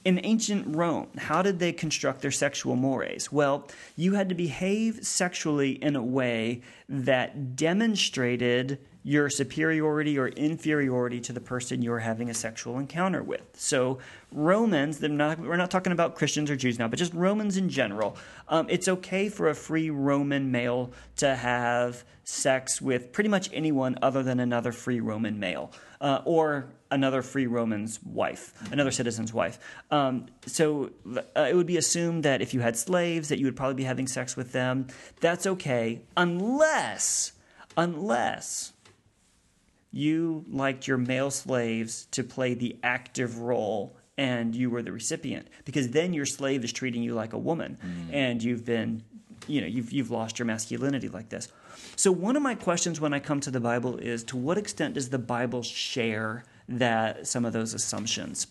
[0.06, 3.32] in ancient Rome, how did they construct their sexual mores?
[3.32, 8.80] Well, you had to behave sexually in a way that demonstrated
[9.10, 13.42] your superiority or inferiority to the person you're having a sexual encounter with.
[13.56, 13.98] So,
[14.32, 18.16] Romans, not, we're not talking about Christians or Jews now, but just Romans in general.
[18.48, 23.98] Um, it's okay for a free Roman male to have sex with pretty much anyone
[24.04, 29.58] other than another free Roman male uh, or another free Roman's wife, another citizen's wife.
[29.90, 30.92] Um, so
[31.36, 33.86] uh, it would be assumed that if you had slaves, that you would probably be
[33.86, 34.86] having sex with them.
[35.20, 37.32] That's okay, unless,
[37.76, 38.74] unless
[39.92, 45.48] you liked your male slaves to play the active role and you were the recipient
[45.66, 47.78] because then your slave is treating you like a woman
[48.12, 49.02] and you've been
[49.48, 51.48] you know you've you've lost your masculinity like this.
[51.96, 54.96] So one of my questions when i come to the bible is to what extent
[54.96, 58.48] does the bible share that some of those assumptions?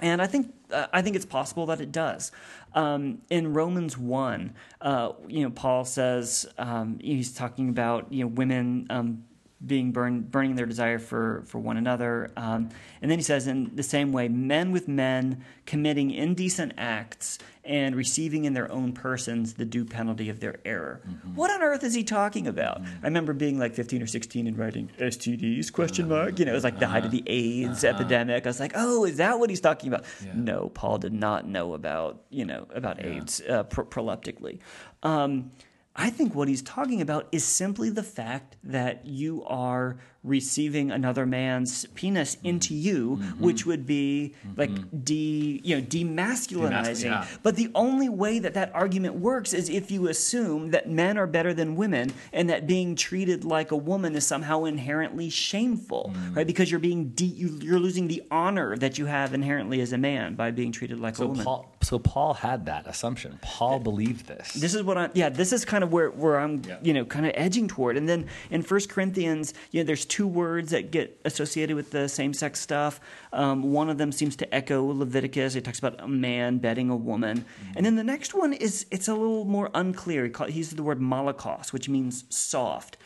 [0.00, 2.30] And I think uh, I think it's possible that it does.
[2.74, 8.28] Um, in Romans one, uh, you know, Paul says um, he's talking about you know
[8.28, 9.24] women um,
[9.64, 12.30] being burned, burning their desire for, for one another.
[12.36, 12.68] Um,
[13.02, 17.94] and then he says, in the same way, men with men committing indecent acts and
[17.94, 21.02] receiving in their own persons the due penalty of their error.
[21.06, 21.34] Mm-hmm.
[21.34, 22.82] What on earth is he talking about?
[22.82, 23.04] Mm-hmm.
[23.04, 26.22] I remember being like 15 or 16 and writing STDs question uh-huh.
[26.24, 26.38] mark.
[26.38, 27.96] You know, it was like the height of the AIDS uh-huh.
[27.96, 28.46] epidemic.
[28.46, 30.06] I was like, oh, is that what he's talking about?
[30.24, 30.32] Yeah.
[30.34, 33.16] No, Paul did not know about you know about yeah.
[33.16, 34.60] AIDS uh, pro- proleptically.
[35.02, 35.50] Um,
[35.98, 41.26] I think what he's talking about is simply the fact that you are receiving another
[41.26, 43.44] man's penis into you, mm-hmm.
[43.44, 44.60] which would be mm-hmm.
[44.60, 47.04] like de you know demasculinizing.
[47.04, 47.26] yeah.
[47.42, 51.26] But the only way that that argument works is if you assume that men are
[51.26, 56.36] better than women and that being treated like a woman is somehow inherently shameful, mm.
[56.36, 56.46] right?
[56.46, 59.98] Because you're being de- you, are losing the honor that you have inherently as a
[59.98, 61.44] man by being treated like so a woman.
[61.44, 63.38] Paul, so Paul had that assumption.
[63.42, 64.52] Paul believed this.
[64.52, 65.28] This is what I yeah.
[65.28, 66.78] This is kind of where where I'm yeah.
[66.82, 67.96] you know kind of edging toward.
[67.96, 72.08] And then in First Corinthians, you know, there's two words that get associated with the
[72.08, 73.00] same sex stuff.
[73.32, 75.54] Um, one of them seems to echo Leviticus.
[75.54, 77.38] It talks about a man bedding a woman.
[77.38, 77.72] Mm-hmm.
[77.76, 80.26] And then the next one is it's a little more unclear.
[80.48, 82.96] He, uses the word malakos, which means soft.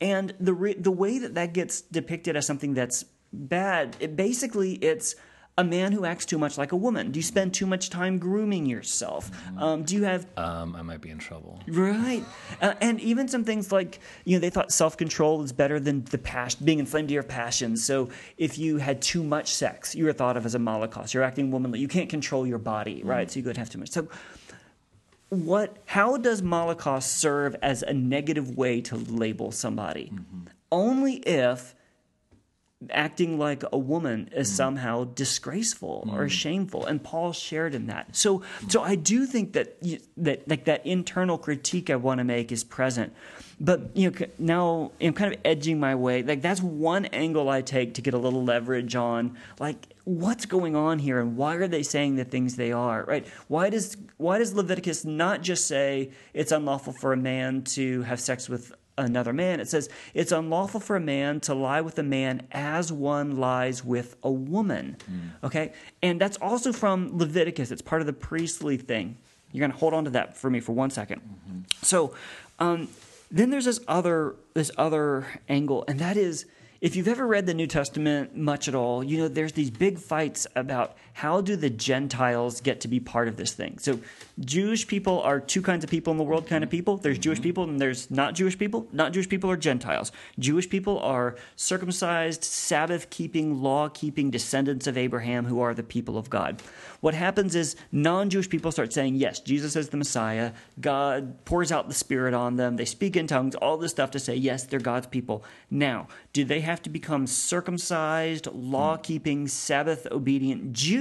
[0.00, 4.74] And the, re- the way that that gets depicted as something that's bad, it basically
[4.74, 5.14] it's
[5.60, 7.10] a man who acts too much like a woman?
[7.10, 9.30] Do you spend too much time grooming yourself?
[9.30, 9.58] Mm-hmm.
[9.58, 10.26] Um, do you have?
[10.38, 11.60] Um, I might be in trouble.
[11.68, 12.24] Right,
[12.62, 16.02] uh, and even some things like you know they thought self control is better than
[16.04, 17.84] the passion, being inflamed to your passions.
[17.84, 18.08] So
[18.38, 21.12] if you had too much sex, you were thought of as a malakos.
[21.12, 21.78] You're acting womanly.
[21.78, 23.10] You can't control your body, mm-hmm.
[23.10, 23.30] right?
[23.30, 23.90] So you could have too much.
[23.90, 24.08] So
[25.28, 25.76] what?
[25.84, 30.10] How does malakos serve as a negative way to label somebody?
[30.14, 30.44] Mm-hmm.
[30.72, 31.74] Only if
[32.88, 34.56] acting like a woman is mm.
[34.56, 36.14] somehow disgraceful mm.
[36.14, 39.76] or shameful and paul shared in that so so i do think that
[40.16, 43.12] that like that internal critique i want to make is present
[43.60, 47.60] but you know now i'm kind of edging my way like that's one angle i
[47.60, 51.68] take to get a little leverage on like what's going on here and why are
[51.68, 56.10] they saying the things they are right why does why does leviticus not just say
[56.32, 59.60] it's unlawful for a man to have sex with another man.
[59.60, 63.84] It says, It's unlawful for a man to lie with a man as one lies
[63.84, 64.96] with a woman.
[65.10, 65.44] Mm.
[65.44, 65.72] Okay?
[66.02, 67.70] And that's also from Leviticus.
[67.70, 69.16] It's part of the priestly thing.
[69.52, 71.20] You're going to hold on to that for me for one second.
[71.22, 71.60] Mm-hmm.
[71.82, 72.14] So,
[72.58, 72.88] um,
[73.30, 76.46] then there's this other this other angle, and that is
[76.80, 79.98] if you've ever read the New Testament much at all, you know there's these big
[79.98, 83.78] fights about how do the Gentiles get to be part of this thing.
[83.78, 84.00] So
[84.38, 86.96] Jewish people are two kinds of people in the world kind of people.
[86.96, 87.42] There's Jewish mm-hmm.
[87.44, 88.86] people and there's not Jewish people.
[88.92, 90.12] Not Jewish people are Gentiles.
[90.38, 96.16] Jewish people are circumcised, Sabbath keeping, law keeping descendants of Abraham who are the people
[96.16, 96.62] of God.
[97.00, 100.52] What happens is non Jewish people start saying, yes, Jesus is the Messiah.
[100.80, 102.76] God pours out the Spirit on them.
[102.76, 105.42] They speak in tongues, all this stuff to say, yes, they're God's people.
[105.70, 109.02] Now, do they have to become circumcised, law hmm.
[109.02, 110.99] keeping, Sabbath obedient Jews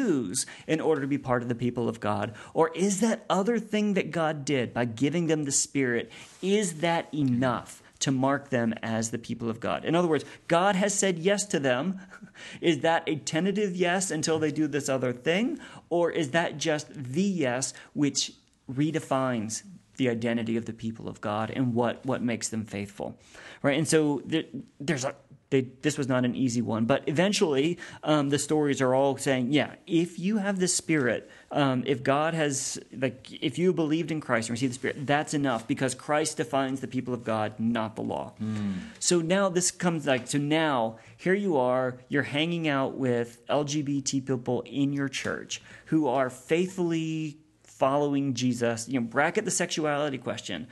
[0.67, 2.33] in order to be part of the people of God?
[2.53, 7.13] Or is that other thing that God did by giving them the Spirit, is that
[7.13, 7.83] enough?
[7.99, 9.83] to mark them as the people of God.
[9.83, 11.99] In other words, God has said yes to them.
[12.61, 15.59] Is that a tentative yes until they do this other thing?
[15.89, 18.31] Or is that just the yes which
[18.71, 19.63] redefines
[19.97, 23.19] the identity of the people of God and what, what makes them faithful?
[23.61, 23.77] Right?
[23.77, 24.45] And so there,
[24.79, 25.15] there's a
[25.49, 29.51] they, this was not an easy one, but eventually um, the stories are all saying,
[29.51, 34.21] yeah, if you have the Spirit, um, if God has, like, if you believed in
[34.21, 37.95] Christ and received the Spirit, that's enough because Christ defines the people of God, not
[37.95, 38.33] the law.
[38.41, 38.75] Mm.
[38.99, 44.25] So now this comes like, so now here you are, you're hanging out with LGBT
[44.25, 48.87] people in your church who are faithfully following Jesus.
[48.87, 50.67] You know, bracket the sexuality question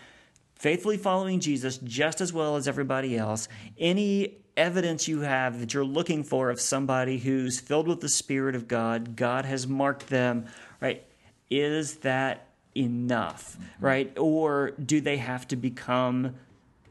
[0.57, 3.47] faithfully following Jesus just as well as everybody else.
[3.77, 8.55] Any evidence you have that you're looking for of somebody who's filled with the Spirit
[8.55, 10.45] of God, God has marked them,
[10.81, 11.03] right?
[11.49, 13.85] Is that enough, mm-hmm.
[13.85, 14.17] right?
[14.17, 16.35] Or do they have to become,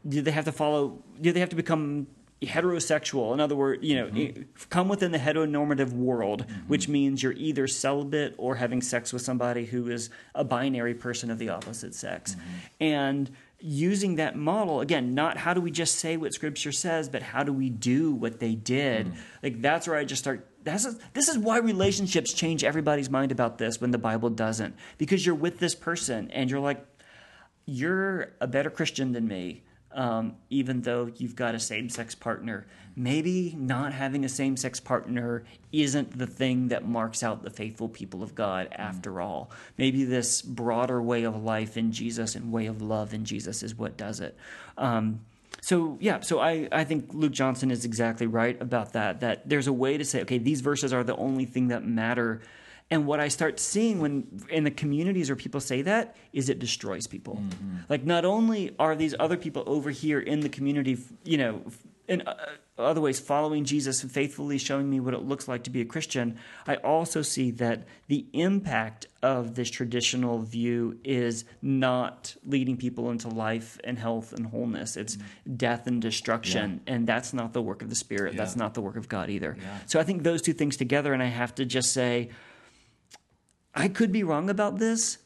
[0.07, 2.07] do they have to follow, do they have to become
[2.41, 4.43] heterosexual in other words you know mm-hmm.
[4.69, 6.59] come within the heteronormative world mm-hmm.
[6.67, 11.31] which means you're either celibate or having sex with somebody who is a binary person
[11.31, 12.49] of the opposite sex mm-hmm.
[12.79, 17.23] and using that model again not how do we just say what scripture says but
[17.23, 19.07] how do we do what they did.
[19.07, 19.13] Hmm.
[19.41, 23.31] Like that's where i just start that's a, this is why relationships change everybody's mind
[23.31, 24.75] about this when the bible doesn't.
[24.97, 26.85] Because you're with this person and you're like
[27.65, 29.63] you're a better christian than me
[29.97, 36.17] um, even though you've got a same-sex partner maybe not having a same-sex partner isn't
[36.17, 39.51] the thing that marks out the faithful people of god after all.
[39.77, 43.75] Maybe this broader way of life in jesus and way of love in jesus is
[43.75, 44.35] what does it.
[44.77, 45.21] Um,
[45.61, 49.67] so yeah so I, I think luke johnson is exactly right about that that there's
[49.67, 52.41] a way to say okay these verses are the only thing that matter
[52.89, 56.59] and what I start seeing when in the communities where people say that is it
[56.59, 57.35] destroys people.
[57.35, 57.77] Mm-hmm.
[57.89, 61.61] Like not only are these other people over here in the community, you know,
[62.07, 62.35] in uh,
[62.77, 65.81] uh, other ways following Jesus and faithfully showing me what it looks like to be
[65.81, 72.77] a Christian, I also see that the impact of this traditional view is not leading
[72.77, 74.95] people into life and health and wholeness.
[74.95, 75.55] It's mm-hmm.
[75.55, 78.37] death and destruction, and that's not the work of the Spirit.
[78.37, 79.57] That's not the work of God either.
[79.87, 82.29] So I think those two things together, and I have to just say,
[83.77, 85.19] I could be wrong about this,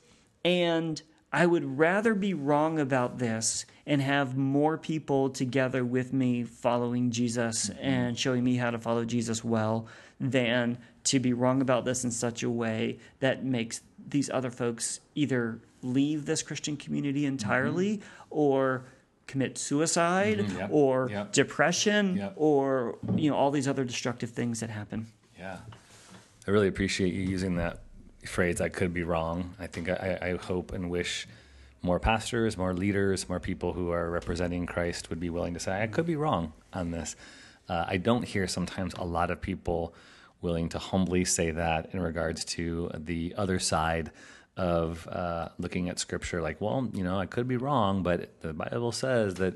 [0.44, 6.44] and I would rather be wrong about this and have more people together with me
[6.44, 7.80] following Jesus mm-hmm.
[7.82, 9.88] and showing me how to follow Jesus well
[10.20, 15.00] than to be wrong about this in such a way that makes these other folks
[15.16, 18.26] either leave this Christian community entirely mm-hmm.
[18.30, 18.84] or
[19.28, 20.70] commit suicide mm-hmm, Yep.
[20.74, 21.32] or Yep.
[21.32, 22.34] depression Yep.
[22.36, 25.08] or you know all these other destructive things that happen.
[25.40, 25.60] Yeah.
[26.46, 27.80] I really appreciate you using that
[28.26, 28.62] phrase.
[28.62, 29.56] I could be wrong.
[29.60, 31.28] I think I, I hope and wish
[31.82, 35.82] more pastors, more leaders, more people who are representing Christ would be willing to say,
[35.82, 37.16] I could be wrong on this.
[37.68, 39.94] Uh, I don't hear sometimes a lot of people
[40.42, 44.12] willing to humbly say that in regards to the other side
[44.58, 48.52] of uh, looking at scripture like well you know i could be wrong but the
[48.52, 49.56] bible says that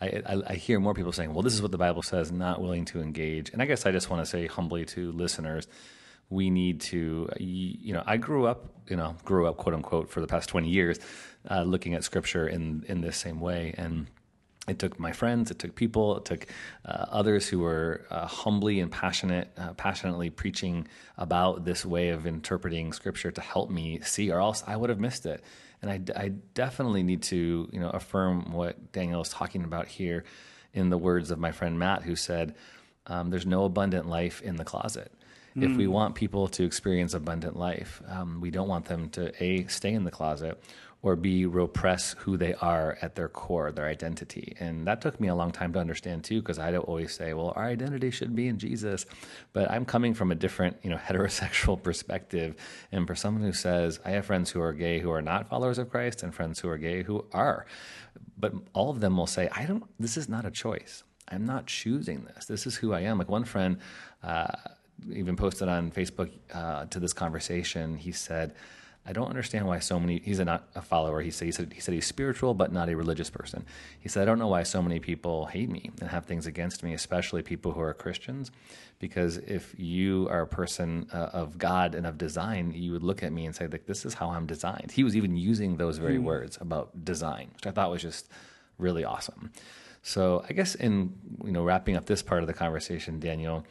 [0.00, 2.60] I, I, I hear more people saying well this is what the bible says not
[2.60, 5.66] willing to engage and i guess i just want to say humbly to listeners
[6.30, 10.20] we need to you know i grew up you know grew up quote unquote for
[10.20, 10.98] the past 20 years
[11.50, 14.06] uh, looking at scripture in in this same way and
[14.68, 16.46] it took my friends, it took people, it took
[16.84, 20.86] uh, others who were uh, humbly and passionate, uh, passionately preaching
[21.18, 25.00] about this way of interpreting Scripture to help me see, or else I would have
[25.00, 25.42] missed it.
[25.82, 30.24] And I, I definitely need to, you know, affirm what Daniel is talking about here,
[30.72, 32.54] in the words of my friend Matt, who said,
[33.06, 35.10] um, "There's no abundant life in the closet."
[35.56, 39.66] If we want people to experience abundant life, um, we don't want them to a
[39.66, 40.62] stay in the closet
[41.02, 44.54] or b repress who they are at their core, their identity.
[44.60, 47.52] And that took me a long time to understand too, because I'd always say, well,
[47.56, 49.06] our identity should be in Jesus.
[49.52, 52.54] But I'm coming from a different, you know, heterosexual perspective.
[52.92, 55.78] And for someone who says, I have friends who are gay who are not followers
[55.78, 57.66] of Christ, and friends who are gay who are,
[58.36, 59.84] but all of them will say, I don't.
[59.98, 61.02] This is not a choice.
[61.28, 62.46] I'm not choosing this.
[62.46, 63.18] This is who I am.
[63.18, 63.78] Like one friend.
[64.22, 64.48] Uh,
[65.12, 67.96] even posted on Facebook uh, to this conversation.
[67.96, 68.54] He said,
[69.06, 71.20] "I don't understand why so many." He's a not a follower.
[71.20, 73.64] He said, he said he said he's spiritual but not a religious person.
[73.98, 76.82] He said, "I don't know why so many people hate me and have things against
[76.82, 78.50] me, especially people who are Christians,
[78.98, 83.22] because if you are a person uh, of God and of design, you would look
[83.22, 85.98] at me and say, like, this is how I'm designed." He was even using those
[85.98, 88.28] very words about design, which I thought was just
[88.78, 89.50] really awesome.
[90.02, 93.64] So I guess in you know wrapping up this part of the conversation, Daniel,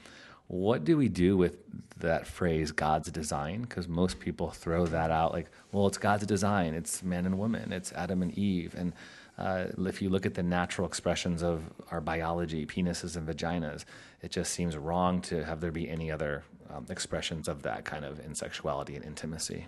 [0.49, 1.57] what do we do with
[1.99, 3.61] that phrase God's design?
[3.61, 6.73] Because most people throw that out like, well, it's God's design.
[6.73, 7.71] It's man and woman.
[7.71, 8.73] It's Adam and Eve.
[8.75, 8.93] And
[9.37, 13.85] uh, if you look at the natural expressions of our biology, penises and vaginas,
[14.23, 16.43] it just seems wrong to have there be any other
[16.73, 19.67] um, expressions of that kind of in sexuality and intimacy.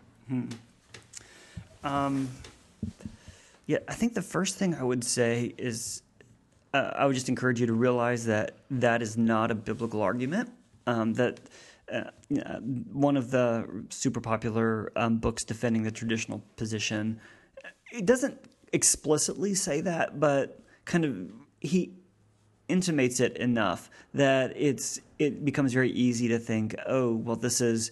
[1.84, 2.27] Um,
[3.67, 6.01] yeah, I think the first thing I would say is
[6.73, 10.49] uh, I would just encourage you to realize that that is not a biblical argument.
[10.88, 11.39] Um, that
[11.91, 12.03] uh,
[12.43, 12.59] uh,
[12.91, 17.19] one of the super popular um, books defending the traditional position,
[17.91, 18.38] it doesn't
[18.73, 21.93] explicitly say that, but kind of he
[22.67, 27.91] intimates it enough that it's it becomes very easy to think, oh, well, this is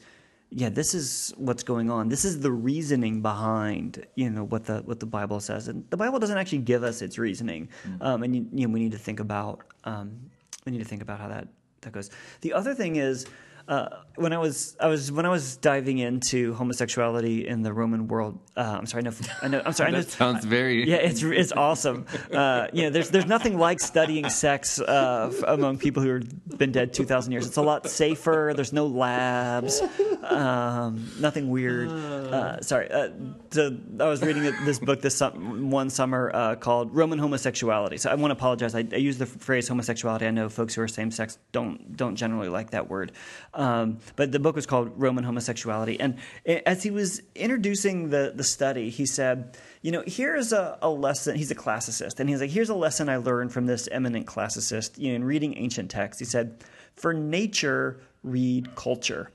[0.51, 2.09] yeah, this is what's going on.
[2.09, 5.97] This is the reasoning behind you know what the what the Bible says, and the
[5.97, 7.69] Bible doesn't actually give us its reasoning,
[8.01, 10.31] um, and you, you know, we need to think about um,
[10.65, 11.47] we need to think about how that
[11.81, 12.09] that goes.
[12.41, 13.25] The other thing is.
[13.69, 18.07] Uh, when I was I was when I was diving into homosexuality in the Roman
[18.07, 20.95] world, uh, I'm sorry, I know, I know, I'm sorry, I know, sounds very yeah,
[20.95, 22.07] it's it's awesome.
[22.33, 26.71] Uh, you know, there's there's nothing like studying sex uh, among people who have been
[26.71, 27.45] dead two thousand years.
[27.45, 28.53] It's a lot safer.
[28.55, 29.81] There's no labs.
[30.23, 31.89] um, nothing weird.
[31.89, 32.89] Uh, sorry.
[32.91, 33.09] Uh,
[33.51, 37.97] so I was reading this book this sum- one summer uh, called Roman Homosexuality.
[37.97, 38.73] So I want to apologize.
[38.75, 40.25] I, I use the phrase homosexuality.
[40.25, 43.11] I know folks who are same sex don't don't generally like that word,
[43.59, 45.99] um, but the book was called Roman Homosexuality.
[45.99, 50.89] And as he was introducing the the study, he said, "You know, here's a, a
[50.89, 54.25] lesson." He's a classicist, and he's like, "Here's a lesson I learned from this eminent
[54.27, 54.97] classicist.
[54.97, 56.63] You know, in reading ancient texts." He said,
[56.95, 59.29] "For nature, read culture."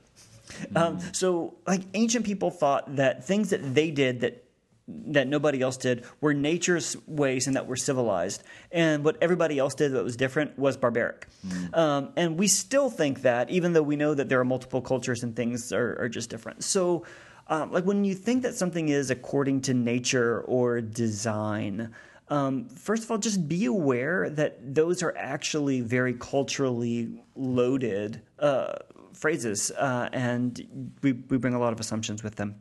[0.75, 4.44] Um, so, like ancient people thought that things that they did that
[4.87, 9.75] that nobody else did were nature's ways and that were civilized, and what everybody else
[9.75, 11.27] did that was different was barbaric.
[11.47, 11.77] Mm.
[11.77, 15.23] Um, and we still think that, even though we know that there are multiple cultures
[15.23, 16.63] and things are, are just different.
[16.63, 17.05] So.
[17.47, 21.93] Um, like when you think that something is according to nature or design,
[22.29, 28.73] um, first of all, just be aware that those are actually very culturally loaded uh,
[29.13, 32.55] phrases, uh, and we, we bring a lot of assumptions with them.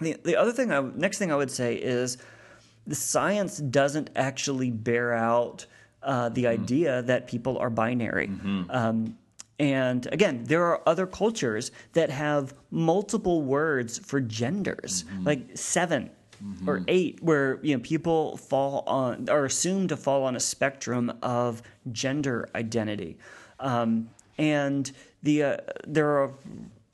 [0.00, 2.18] The, the other thing, I, next thing I would say is
[2.86, 5.66] the science doesn't actually bear out
[6.02, 6.50] uh, the mm.
[6.50, 8.28] idea that people are binary.
[8.28, 8.70] Mm-hmm.
[8.70, 9.18] Um,
[9.58, 15.24] and again, there are other cultures that have multiple words for genders, mm-hmm.
[15.24, 16.10] like 7
[16.44, 16.68] mm-hmm.
[16.68, 21.16] or eight, where you know people fall on are assumed to fall on a spectrum
[21.22, 21.62] of
[21.92, 23.16] gender identity.
[23.60, 24.90] Um, and
[25.22, 25.56] the uh,
[25.86, 26.32] there are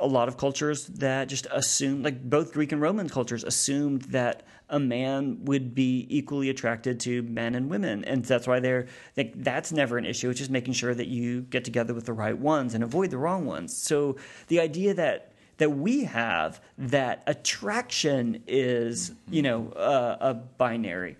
[0.01, 4.42] a lot of cultures that just assume, like both Greek and Roman cultures, assumed that
[4.68, 8.86] a man would be equally attracted to men and women, and that's why they're
[9.16, 10.30] like that's never an issue.
[10.30, 13.18] It's just making sure that you get together with the right ones and avoid the
[13.18, 13.76] wrong ones.
[13.76, 14.16] So
[14.48, 21.16] the idea that that we have that attraction is you know uh, a binary.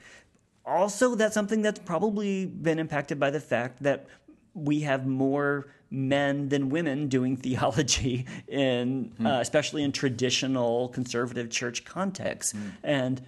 [0.65, 4.07] Also, that's something that's probably been impacted by the fact that
[4.55, 9.27] we have more men than women doing theology in mm.
[9.27, 12.73] uh, especially in traditional conservative church contexts mm.
[12.83, 13.23] and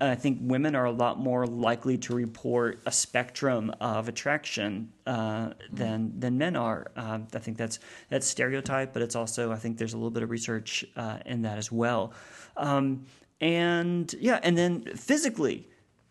[0.00, 5.50] I think women are a lot more likely to report a spectrum of attraction uh,
[5.70, 6.90] than than men are.
[6.96, 10.22] Uh, I think that's that's stereotype, but it's also I think there's a little bit
[10.22, 12.14] of research uh, in that as well.
[12.56, 13.04] Um,
[13.40, 15.68] and yeah, and then physically,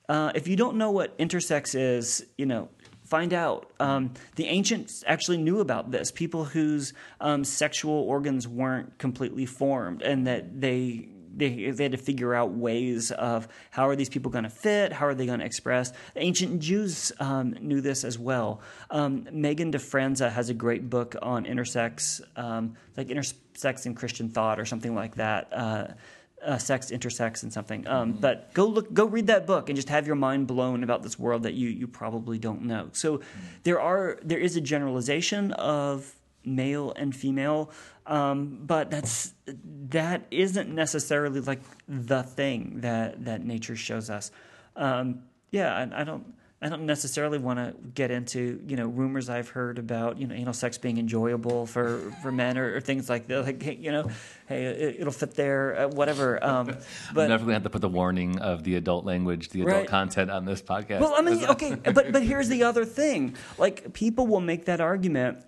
[0.08, 2.70] uh, if you don't know what intersex is, you know,
[3.10, 3.72] find out.
[3.80, 6.12] Um, the ancients actually knew about this.
[6.12, 11.98] People whose um, sexual organs weren't completely formed, and that they they, they had to
[11.98, 15.40] figure out ways of how are these people going to fit, how are they going
[15.40, 15.92] to express.
[16.14, 18.62] The ancient Jews um, knew this as well.
[18.90, 24.60] Um, Megan DeFranza has a great book on intersex, um, like intersex in Christian thought
[24.60, 25.48] or something like that.
[25.54, 25.88] Uh,
[26.46, 27.88] uh, sex intersex and something.
[27.88, 28.22] Um, mm-hmm.
[28.22, 31.18] But go look, go read that book, and just have your mind blown about this
[31.18, 32.90] world that you you probably don't know.
[32.94, 33.40] So mm-hmm.
[33.64, 36.16] there are there is a generalization of
[36.46, 37.72] male and female,
[38.06, 39.34] um, but that's
[39.90, 44.32] that isn't necessarily like the thing that that nature shows us.
[44.76, 46.34] Um, yeah, I, I don't.
[46.62, 50.36] I don't necessarily want to get into you know rumors I've heard about you know
[50.36, 53.46] anal sex being enjoyable for, for men or, or things like that.
[53.46, 54.10] Like hey, you know,
[54.48, 56.44] hey, it, will fit there, uh, whatever.
[56.44, 56.68] Um,
[57.14, 59.88] but I'm definitely have to put the warning of the adult language, the adult right.
[59.88, 61.00] content on this podcast.
[61.00, 64.82] Well, I mean, okay, but but here's the other thing: like people will make that
[64.82, 65.42] argument,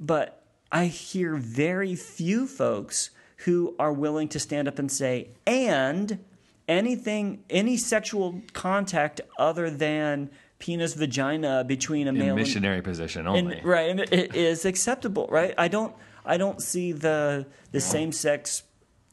[0.00, 0.42] but
[0.72, 3.10] I hear very few folks
[3.44, 6.18] who are willing to stand up and say, and
[6.66, 13.26] anything, any sexual contact other than penis vagina between a In male missionary and, position
[13.26, 13.56] only.
[13.56, 15.54] And, right, and it is acceptable, right?
[15.58, 15.94] I don't
[16.24, 18.62] I don't see the the same sex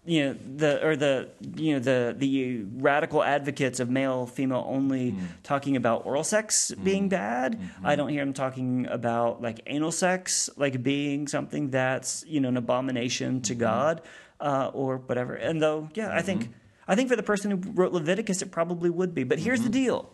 [0.05, 5.11] you know the or the you know the the radical advocates of male female only
[5.11, 5.19] mm.
[5.43, 6.83] talking about oral sex mm.
[6.83, 7.85] being bad mm-hmm.
[7.85, 12.49] i don't hear them talking about like anal sex like being something that's you know
[12.49, 13.61] an abomination to mm-hmm.
[13.61, 14.01] god
[14.41, 16.17] uh, or whatever and though yeah mm-hmm.
[16.17, 16.49] i think
[16.85, 19.65] i think for the person who wrote leviticus it probably would be but here's the
[19.65, 19.71] mm-hmm.
[19.71, 20.11] deal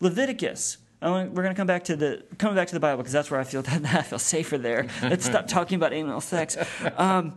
[0.00, 0.78] Leviticus.
[1.02, 3.40] we're going to come back to the coming back to the Bible because that's where
[3.40, 4.86] I feel that I feel safer there.
[5.02, 6.56] Let's stop talking about anal sex.
[6.96, 7.36] Um,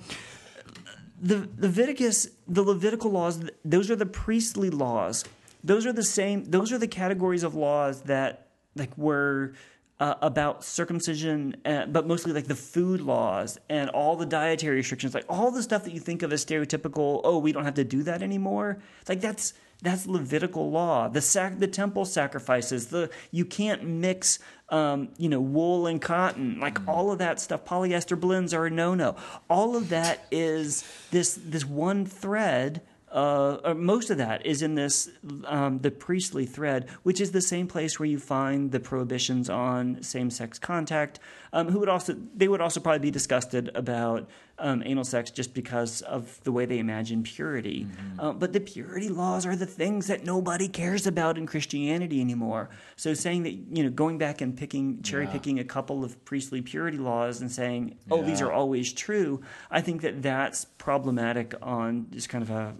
[1.21, 5.23] the Leviticus, the Levitical laws, those are the priestly laws.
[5.63, 6.45] Those are the same.
[6.45, 9.53] Those are the categories of laws that like were
[10.01, 15.13] uh, about circumcision, uh, but mostly like the food laws and all the dietary restrictions,
[15.13, 17.21] like all the stuff that you think of as stereotypical.
[17.23, 18.79] Oh, we don't have to do that anymore.
[19.07, 21.07] Like that's that's Levitical law.
[21.07, 22.87] The sac- the temple sacrifices.
[22.87, 24.39] The you can't mix,
[24.69, 26.59] um, you know, wool and cotton.
[26.59, 26.87] Like mm.
[26.87, 27.63] all of that stuff.
[27.63, 29.15] Polyester blends are a no no.
[29.51, 32.81] All of that is this this one thread.
[33.11, 35.09] Uh, most of that is in this
[35.45, 40.01] um, the priestly thread, which is the same place where you find the prohibitions on
[40.01, 41.19] same-sex contact.
[41.53, 45.53] Um, who would also they would also probably be disgusted about um, anal sex just
[45.53, 47.87] because of the way they imagine purity.
[48.17, 52.69] Uh, but the purity laws are the things that nobody cares about in Christianity anymore.
[52.95, 56.61] So saying that you know going back and picking cherry picking a couple of priestly
[56.61, 62.07] purity laws and saying oh these are always true, I think that that's problematic on
[62.11, 62.73] just kind of a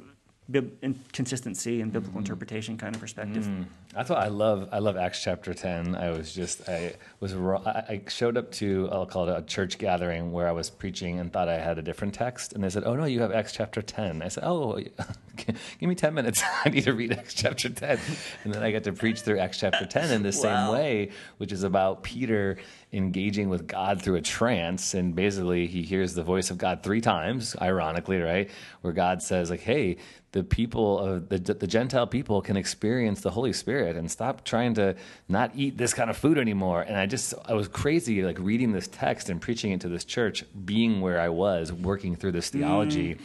[0.51, 2.19] bib- in- consistency and biblical mm-hmm.
[2.19, 3.45] interpretation kind of perspective.
[3.45, 3.65] Mm.
[3.93, 4.69] That's what I love.
[4.71, 5.95] I love Acts chapter ten.
[5.95, 10.31] I was just I was I showed up to I'll call it a church gathering
[10.31, 12.95] where I was preaching and thought I had a different text, and they said, "Oh
[12.95, 14.21] no, you have Acts chapter 10.
[14.21, 14.79] I said, "Oh,
[15.35, 16.41] give me ten minutes.
[16.65, 17.99] I need to read Acts chapter ten,
[18.45, 21.51] and then I get to preach through Acts chapter ten in the same way, which
[21.51, 22.57] is about Peter
[22.93, 27.01] engaging with God through a trance, and basically he hears the voice of God three
[27.01, 28.49] times, ironically, right,
[28.81, 29.97] where God says like, "Hey."
[30.33, 34.73] The people of the, the Gentile people can experience the Holy Spirit and stop trying
[34.75, 34.95] to
[35.27, 36.81] not eat this kind of food anymore.
[36.81, 40.05] And I just, I was crazy like reading this text and preaching it to this
[40.05, 43.17] church, being where I was, working through this theology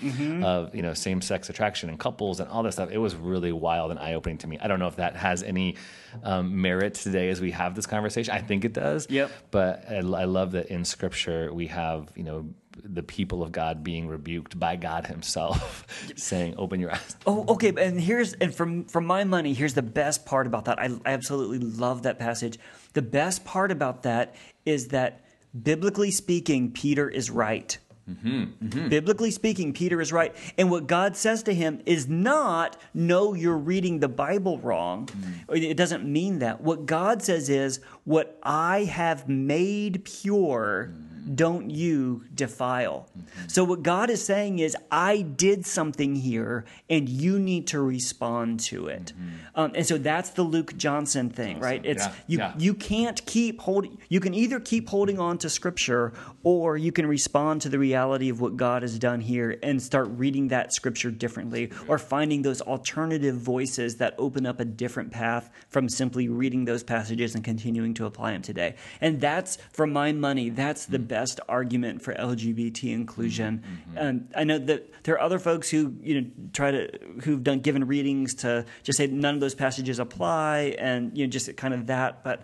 [0.42, 2.90] of, you know, same sex attraction and couples and all this stuff.
[2.90, 4.58] It was really wild and eye opening to me.
[4.60, 5.76] I don't know if that has any
[6.24, 8.34] um, merit today as we have this conversation.
[8.34, 9.06] I think it does.
[9.08, 9.30] Yep.
[9.52, 12.48] But I, I love that in scripture we have, you know,
[12.85, 15.86] the people of God being rebuked by God Himself,
[16.16, 17.73] saying, "Open your eyes." Oh, okay.
[17.77, 20.78] And here's and from from my money, here's the best part about that.
[20.78, 22.59] I, I absolutely love that passage.
[22.93, 24.35] The best part about that
[24.65, 25.24] is that
[25.62, 27.78] biblically speaking, Peter is right.
[28.09, 28.89] Mm-hmm, mm-hmm.
[28.89, 30.35] Biblically speaking, Peter is right.
[30.57, 35.07] And what God says to him is not, no, you're reading the Bible wrong.
[35.07, 35.57] Mm-hmm.
[35.57, 36.61] It doesn't mean that.
[36.61, 41.05] What God says is, what I have made pure, mm.
[41.35, 43.09] Don't you defile.
[43.16, 43.48] Mm-hmm.
[43.48, 48.61] So what God is saying is, I did something here, and you need to respond
[48.61, 49.12] to it.
[49.16, 49.36] Mm-hmm.
[49.55, 51.81] Um, and so that's the Luke Johnson thing, right?
[51.85, 52.55] It's Yeah, you yeah.
[52.59, 53.98] you can't keep holding.
[54.09, 56.12] You can either keep holding on to Scripture,
[56.44, 60.09] or you can respond to the reality of what God has done here and start
[60.11, 65.51] reading that Scripture differently, or finding those alternative voices that open up a different path
[65.69, 68.74] from simply reading those passages and continuing to apply them today.
[69.01, 71.15] And that's, for my money, that's the best
[71.48, 73.59] argument for LGBT inclusion.
[73.59, 73.98] Mm-hmm, mm-hmm.
[73.98, 77.60] And I know that there are other folks who you know try to who've done
[77.60, 81.74] given readings to just say none of those passages apply, and you know just kind
[81.74, 82.43] of that, but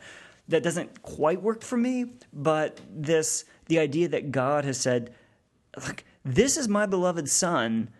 [0.48, 2.06] that doesn't quite work for me.
[2.32, 5.14] But this, the idea that God has said,
[5.86, 7.90] "Look, this is my beloved son."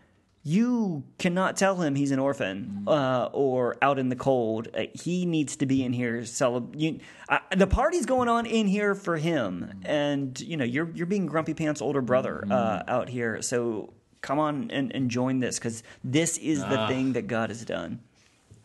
[0.45, 4.69] You cannot tell him he's an orphan uh, or out in the cold.
[4.77, 6.23] Uh, he needs to be in here.
[6.23, 6.99] Celeb- you,
[7.29, 11.27] uh, the party's going on in here for him, and you know you're you're being
[11.27, 13.41] grumpy pants older brother uh, out here.
[13.41, 17.65] So come on and, and join this because this is the thing that God has
[17.65, 18.01] done.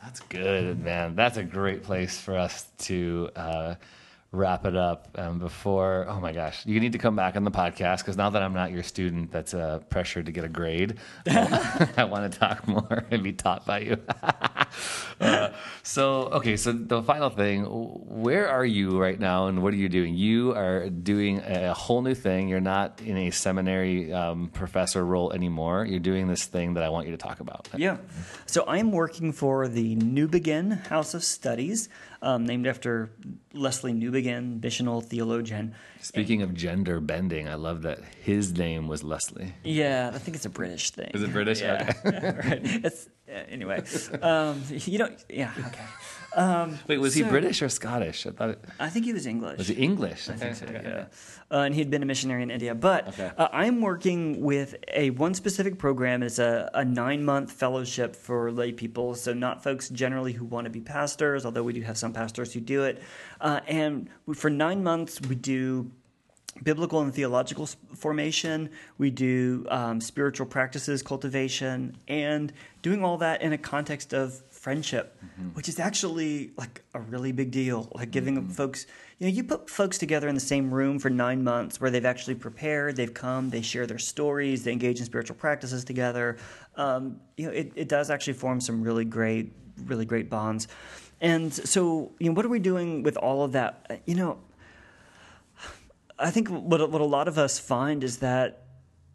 [0.02, 1.16] That's good, man.
[1.16, 3.76] That's a great place for us to uh,
[4.32, 5.08] wrap it up.
[5.16, 8.30] Um, before, oh my gosh, you need to come back on the podcast because now
[8.30, 10.98] that I'm not your student, that's uh, pressure to get a grade.
[11.28, 13.98] I want to talk more and be taught by you.
[15.22, 15.52] uh,
[15.84, 19.90] so, okay, so the final thing, where are you right now, and what are you
[19.90, 20.16] doing?
[20.16, 22.50] You are doing a whole new thing.
[22.50, 25.86] You're not in a seminary um, professor role anymore.
[25.86, 27.70] You're doing this thing that I want you to talk about.
[27.78, 27.98] Yeah.
[28.46, 31.90] So I'm working for the Newbigin House of Studies,
[32.28, 33.10] um, named after
[33.54, 35.74] Leslie Newbigin, missional theologian.
[36.02, 39.54] Speaking of gender bending, I love that his name was Leslie.
[39.64, 41.10] Yeah, I think it's a British thing.
[41.14, 41.62] Is it British?
[41.62, 41.92] Yeah.
[42.04, 42.62] right.
[42.88, 43.82] It's uh, anyway.
[44.22, 45.24] Um, you don't.
[45.30, 45.54] Yeah.
[45.58, 45.86] Okay.
[46.38, 48.28] Um, Wait, was he British or Scottish?
[48.28, 49.58] I thought it I think he was English.
[49.58, 50.30] was he English.
[50.30, 51.06] I think so, yeah.
[51.52, 52.76] Uh, and he'd been a missionary in India.
[52.76, 53.32] But Okay.
[53.38, 56.22] uh, I'm working with a one specific program.
[56.22, 59.16] It's a, a nine month fellowship for lay people.
[59.16, 62.54] So, not folks generally who want to be pastors, although we do have some pastors
[62.54, 63.02] who do it.
[63.42, 65.90] Uh, and for nine months, we do
[66.64, 68.70] biblical and theological formation.
[68.98, 72.52] We do um, spiritual practices cultivation, and
[72.82, 75.18] doing all that in a context of friendship,
[75.54, 77.90] which is actually like a really big deal.
[77.96, 78.86] Like giving folks,
[79.18, 82.06] you know, you put folks together in the same room for nine months where they've
[82.06, 86.36] actually prepared, they've come, they share their stories, they engage in spiritual practices together.
[86.76, 89.54] Um, you know, it, it does actually form some really great,
[89.86, 90.68] really great bonds.
[91.22, 94.02] And so, you know, what are we doing with all of that?
[94.06, 94.38] You know,
[96.20, 98.66] I think what what a lot of us find is that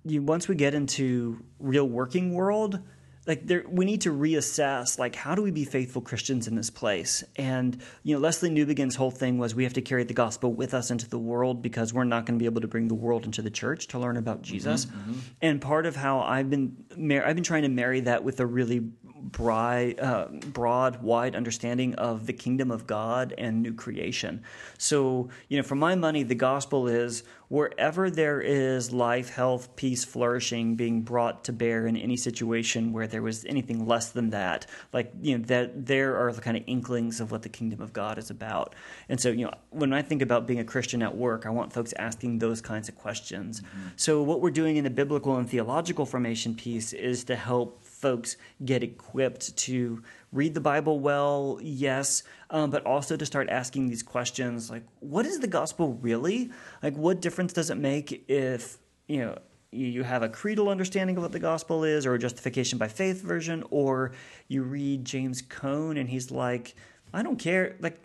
[0.06, 2.80] you once we get into real working world,
[3.26, 6.70] like there we need to reassess like how do we be faithful Christians in this
[6.70, 7.22] place?
[7.36, 10.74] And you know, Leslie Newbigin's whole thing was we have to carry the gospel with
[10.74, 13.24] us into the world because we're not going to be able to bring the world
[13.24, 14.86] into the church to learn about mm-hmm, Jesus.
[14.86, 15.12] Mm-hmm.
[15.40, 18.46] And part of how I've been mar- I've been trying to marry that with a
[18.46, 18.90] really
[19.22, 24.42] broad, uh, broad, wide understanding of the kingdom of God and new creation.
[24.78, 27.22] So, you know, for my money, the gospel is
[27.52, 33.06] wherever there is life, health, peace, flourishing being brought to bear in any situation where
[33.06, 36.62] there was anything less than that, like, you know, that there are the kind of
[36.66, 38.74] inklings of what the kingdom of God is about.
[39.10, 41.74] And so, you know, when I think about being a Christian at work, I want
[41.74, 43.60] folks asking those kinds of questions.
[43.60, 43.88] Mm-hmm.
[43.96, 48.36] So, what we're doing in the biblical and theological formation piece is to help folks
[48.64, 50.02] get equipped to
[50.32, 55.24] read the Bible well, yes, um, but also to start asking these questions like, what
[55.24, 56.50] is the gospel really?
[56.82, 59.38] Like, what difference does it make if, you know,
[59.70, 63.22] you have a creedal understanding of what the gospel is or a justification by faith
[63.22, 64.12] version, or
[64.48, 66.74] you read James Cone and he's like,
[67.14, 67.76] I don't care.
[67.80, 68.02] Like,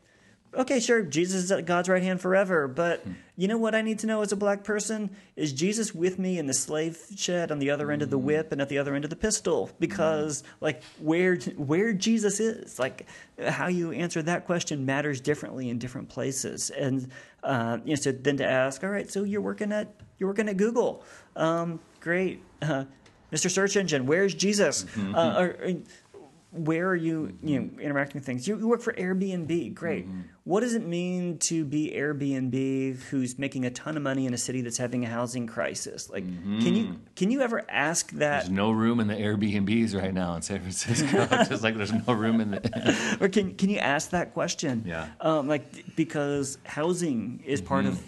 [0.53, 3.13] okay, sure, Jesus is at God's right hand forever, but hmm.
[3.35, 5.09] you know what I need to know as a black person?
[5.35, 8.25] Is Jesus with me in the slave shed on the other end of the hmm.
[8.25, 9.69] whip and at the other end of the pistol?
[9.79, 10.47] Because hmm.
[10.61, 13.07] like where where Jesus is, like
[13.45, 16.69] how you answer that question matters differently in different places.
[16.69, 17.09] And
[17.43, 20.49] uh, you know, so then to ask, all right, so you're working at you're working
[20.49, 21.03] at Google,
[21.35, 22.41] um, great.
[22.61, 22.85] Uh,
[23.31, 23.51] Mr.
[23.51, 24.85] Search Engine, where's Jesus?
[24.85, 25.15] Mm-hmm.
[25.15, 25.73] Uh, or, or,
[26.57, 28.47] where are you you know interacting with things?
[28.47, 30.07] You, work for airbnb great.
[30.07, 30.21] Mm-hmm.
[30.43, 34.37] what does it mean to be airbnb who's making a ton of money in a
[34.37, 36.09] city that's having a housing crisis?
[36.09, 36.59] Like mm-hmm.
[36.59, 38.41] can you can you ever ask that?
[38.41, 41.25] There's no room in the airbnbs right now in san francisco.
[41.49, 44.83] Just like there's no room in the or can can you ask that question?
[44.85, 45.07] Yeah.
[45.21, 47.93] Um, like because housing is part mm-hmm.
[47.93, 48.03] of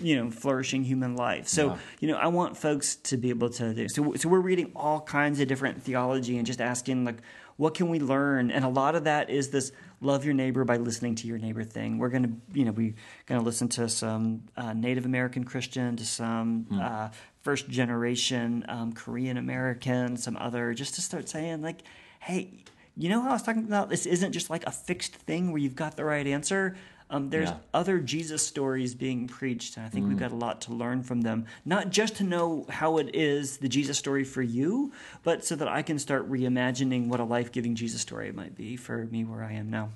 [0.00, 1.48] you know flourishing human life.
[1.48, 1.78] So yeah.
[2.00, 5.00] you know i want folks to be able to do so so we're reading all
[5.00, 7.18] kinds of different theology and just asking like
[7.60, 8.50] what can we learn?
[8.50, 9.70] And a lot of that is this
[10.00, 11.98] love your neighbor by listening to your neighbor thing.
[11.98, 12.94] We're going to, you know, we're
[13.26, 16.80] going to listen to some uh, Native American Christian, to some mm.
[16.80, 17.10] uh,
[17.42, 21.82] first generation um, Korean American, some other, just to start saying, like,
[22.20, 22.50] hey,
[22.96, 25.60] you know how I was talking about this isn't just like a fixed thing where
[25.60, 26.76] you've got the right answer.
[27.10, 27.56] Um, there's yeah.
[27.74, 30.10] other Jesus stories being preached, and I think mm.
[30.10, 31.46] we've got a lot to learn from them.
[31.64, 34.92] Not just to know how it is the Jesus story for you,
[35.24, 38.76] but so that I can start reimagining what a life giving Jesus story might be
[38.76, 39.90] for me where I am now.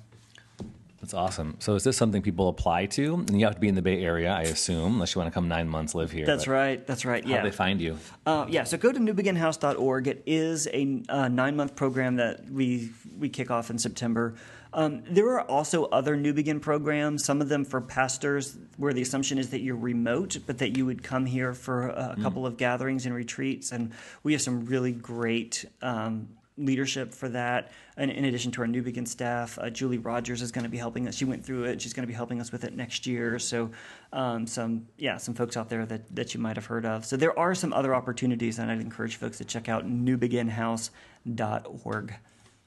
[1.05, 1.55] That's awesome.
[1.59, 3.13] So, is this something people apply to?
[3.13, 5.33] And you have to be in the Bay Area, I assume, unless you want to
[5.33, 6.25] come nine months live here.
[6.25, 6.85] That's right.
[6.87, 7.23] That's right.
[7.23, 7.35] Yeah.
[7.37, 7.99] How do they find you?
[8.25, 8.63] Uh, yeah.
[8.63, 10.07] So go to newbiginhouse.org.
[10.07, 12.89] It is a uh, nine month program that we
[13.19, 14.33] we kick off in September.
[14.75, 19.37] Um, there are also other Newbigin programs, some of them for pastors, where the assumption
[19.37, 22.21] is that you're remote, but that you would come here for a, mm.
[22.21, 23.71] couple of gatherings and retreats.
[23.71, 23.93] And
[24.23, 26.27] we have some really great um,
[26.57, 27.71] leadership for that.
[27.95, 31.07] And in addition to our Newbigin staff, uh, Julie Rogers is going to be helping
[31.07, 31.15] us.
[31.15, 31.81] She went through it.
[31.81, 33.39] She's going to be helping us with it next year.
[33.39, 33.71] So,
[34.11, 37.05] um, some yeah, some folks out there that that you might have heard of.
[37.05, 42.13] So there are some other opportunities, and I'd encourage folks to check out newbiginhouse.org.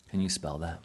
[0.08, 0.80] Can you spell that?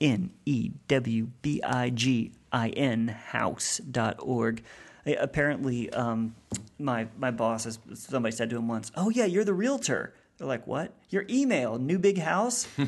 [0.00, 4.62] N E W B I G I N house.org.
[5.06, 6.34] Apparently, um,
[6.78, 10.14] my, my boss, somebody said to him once, Oh, yeah, you're the realtor.
[10.36, 10.92] They're like, what?
[11.08, 12.66] Your email, new big house?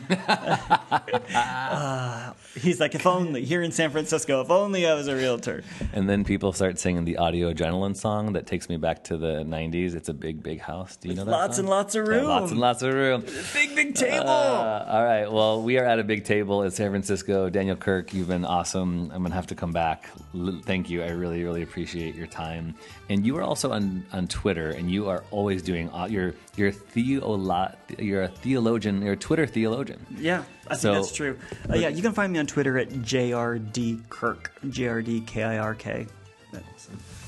[1.34, 5.62] uh, he's like, if only, here in San Francisco, if only I was a realtor.
[5.92, 9.44] And then people start singing the audio adrenaline song that takes me back to the
[9.44, 9.94] 90s.
[9.94, 10.96] It's a big, big house.
[10.96, 11.30] Do you know that?
[11.30, 11.66] Lots song?
[11.66, 12.24] and lots of room.
[12.24, 13.24] Yeah, lots and lots of room.
[13.52, 14.28] Big, big table.
[14.28, 15.30] Uh, all right.
[15.30, 17.48] Well, we are at a big table in San Francisco.
[17.48, 19.12] Daniel Kirk, you've been awesome.
[19.12, 20.10] I'm going to have to come back.
[20.34, 21.04] L- thank you.
[21.04, 22.74] I really, really appreciate your time.
[23.10, 26.34] And you are also on, on Twitter, and you are always doing, uh, your are
[26.56, 30.04] you're, theolo- you're a theologian, you're a Twitter theologian.
[30.16, 30.44] Yeah.
[30.66, 31.38] I so, think that's true.
[31.70, 36.06] Uh, yeah, you can find me on Twitter at jrdkirk, J-R-D-K-I-R-K.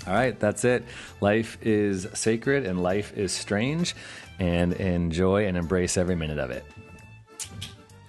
[0.07, 0.85] All right, that's it.
[1.21, 3.95] Life is sacred and life is strange,
[4.39, 6.65] and enjoy and embrace every minute of it.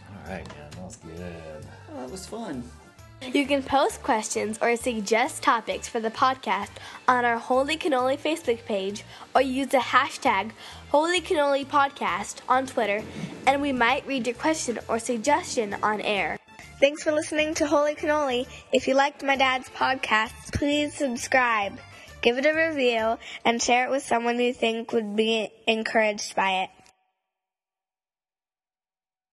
[0.10, 1.66] All right, man, that was good.
[1.92, 2.64] Oh, that was fun.
[3.22, 6.70] You can post questions or suggest topics for the podcast
[7.08, 9.04] on our Holy Cannoli Facebook page
[9.36, 10.52] or use the hashtag
[10.92, 13.02] Holy Cannoli Podcast on Twitter,
[13.48, 16.38] and we might read your question or suggestion on air.
[16.82, 18.46] Thanks for listening to Holy Cannoli.
[18.74, 21.80] If you liked my dad's podcast, please subscribe,
[22.22, 26.64] give it a review, and share it with someone you think would be encouraged by
[26.64, 26.70] it.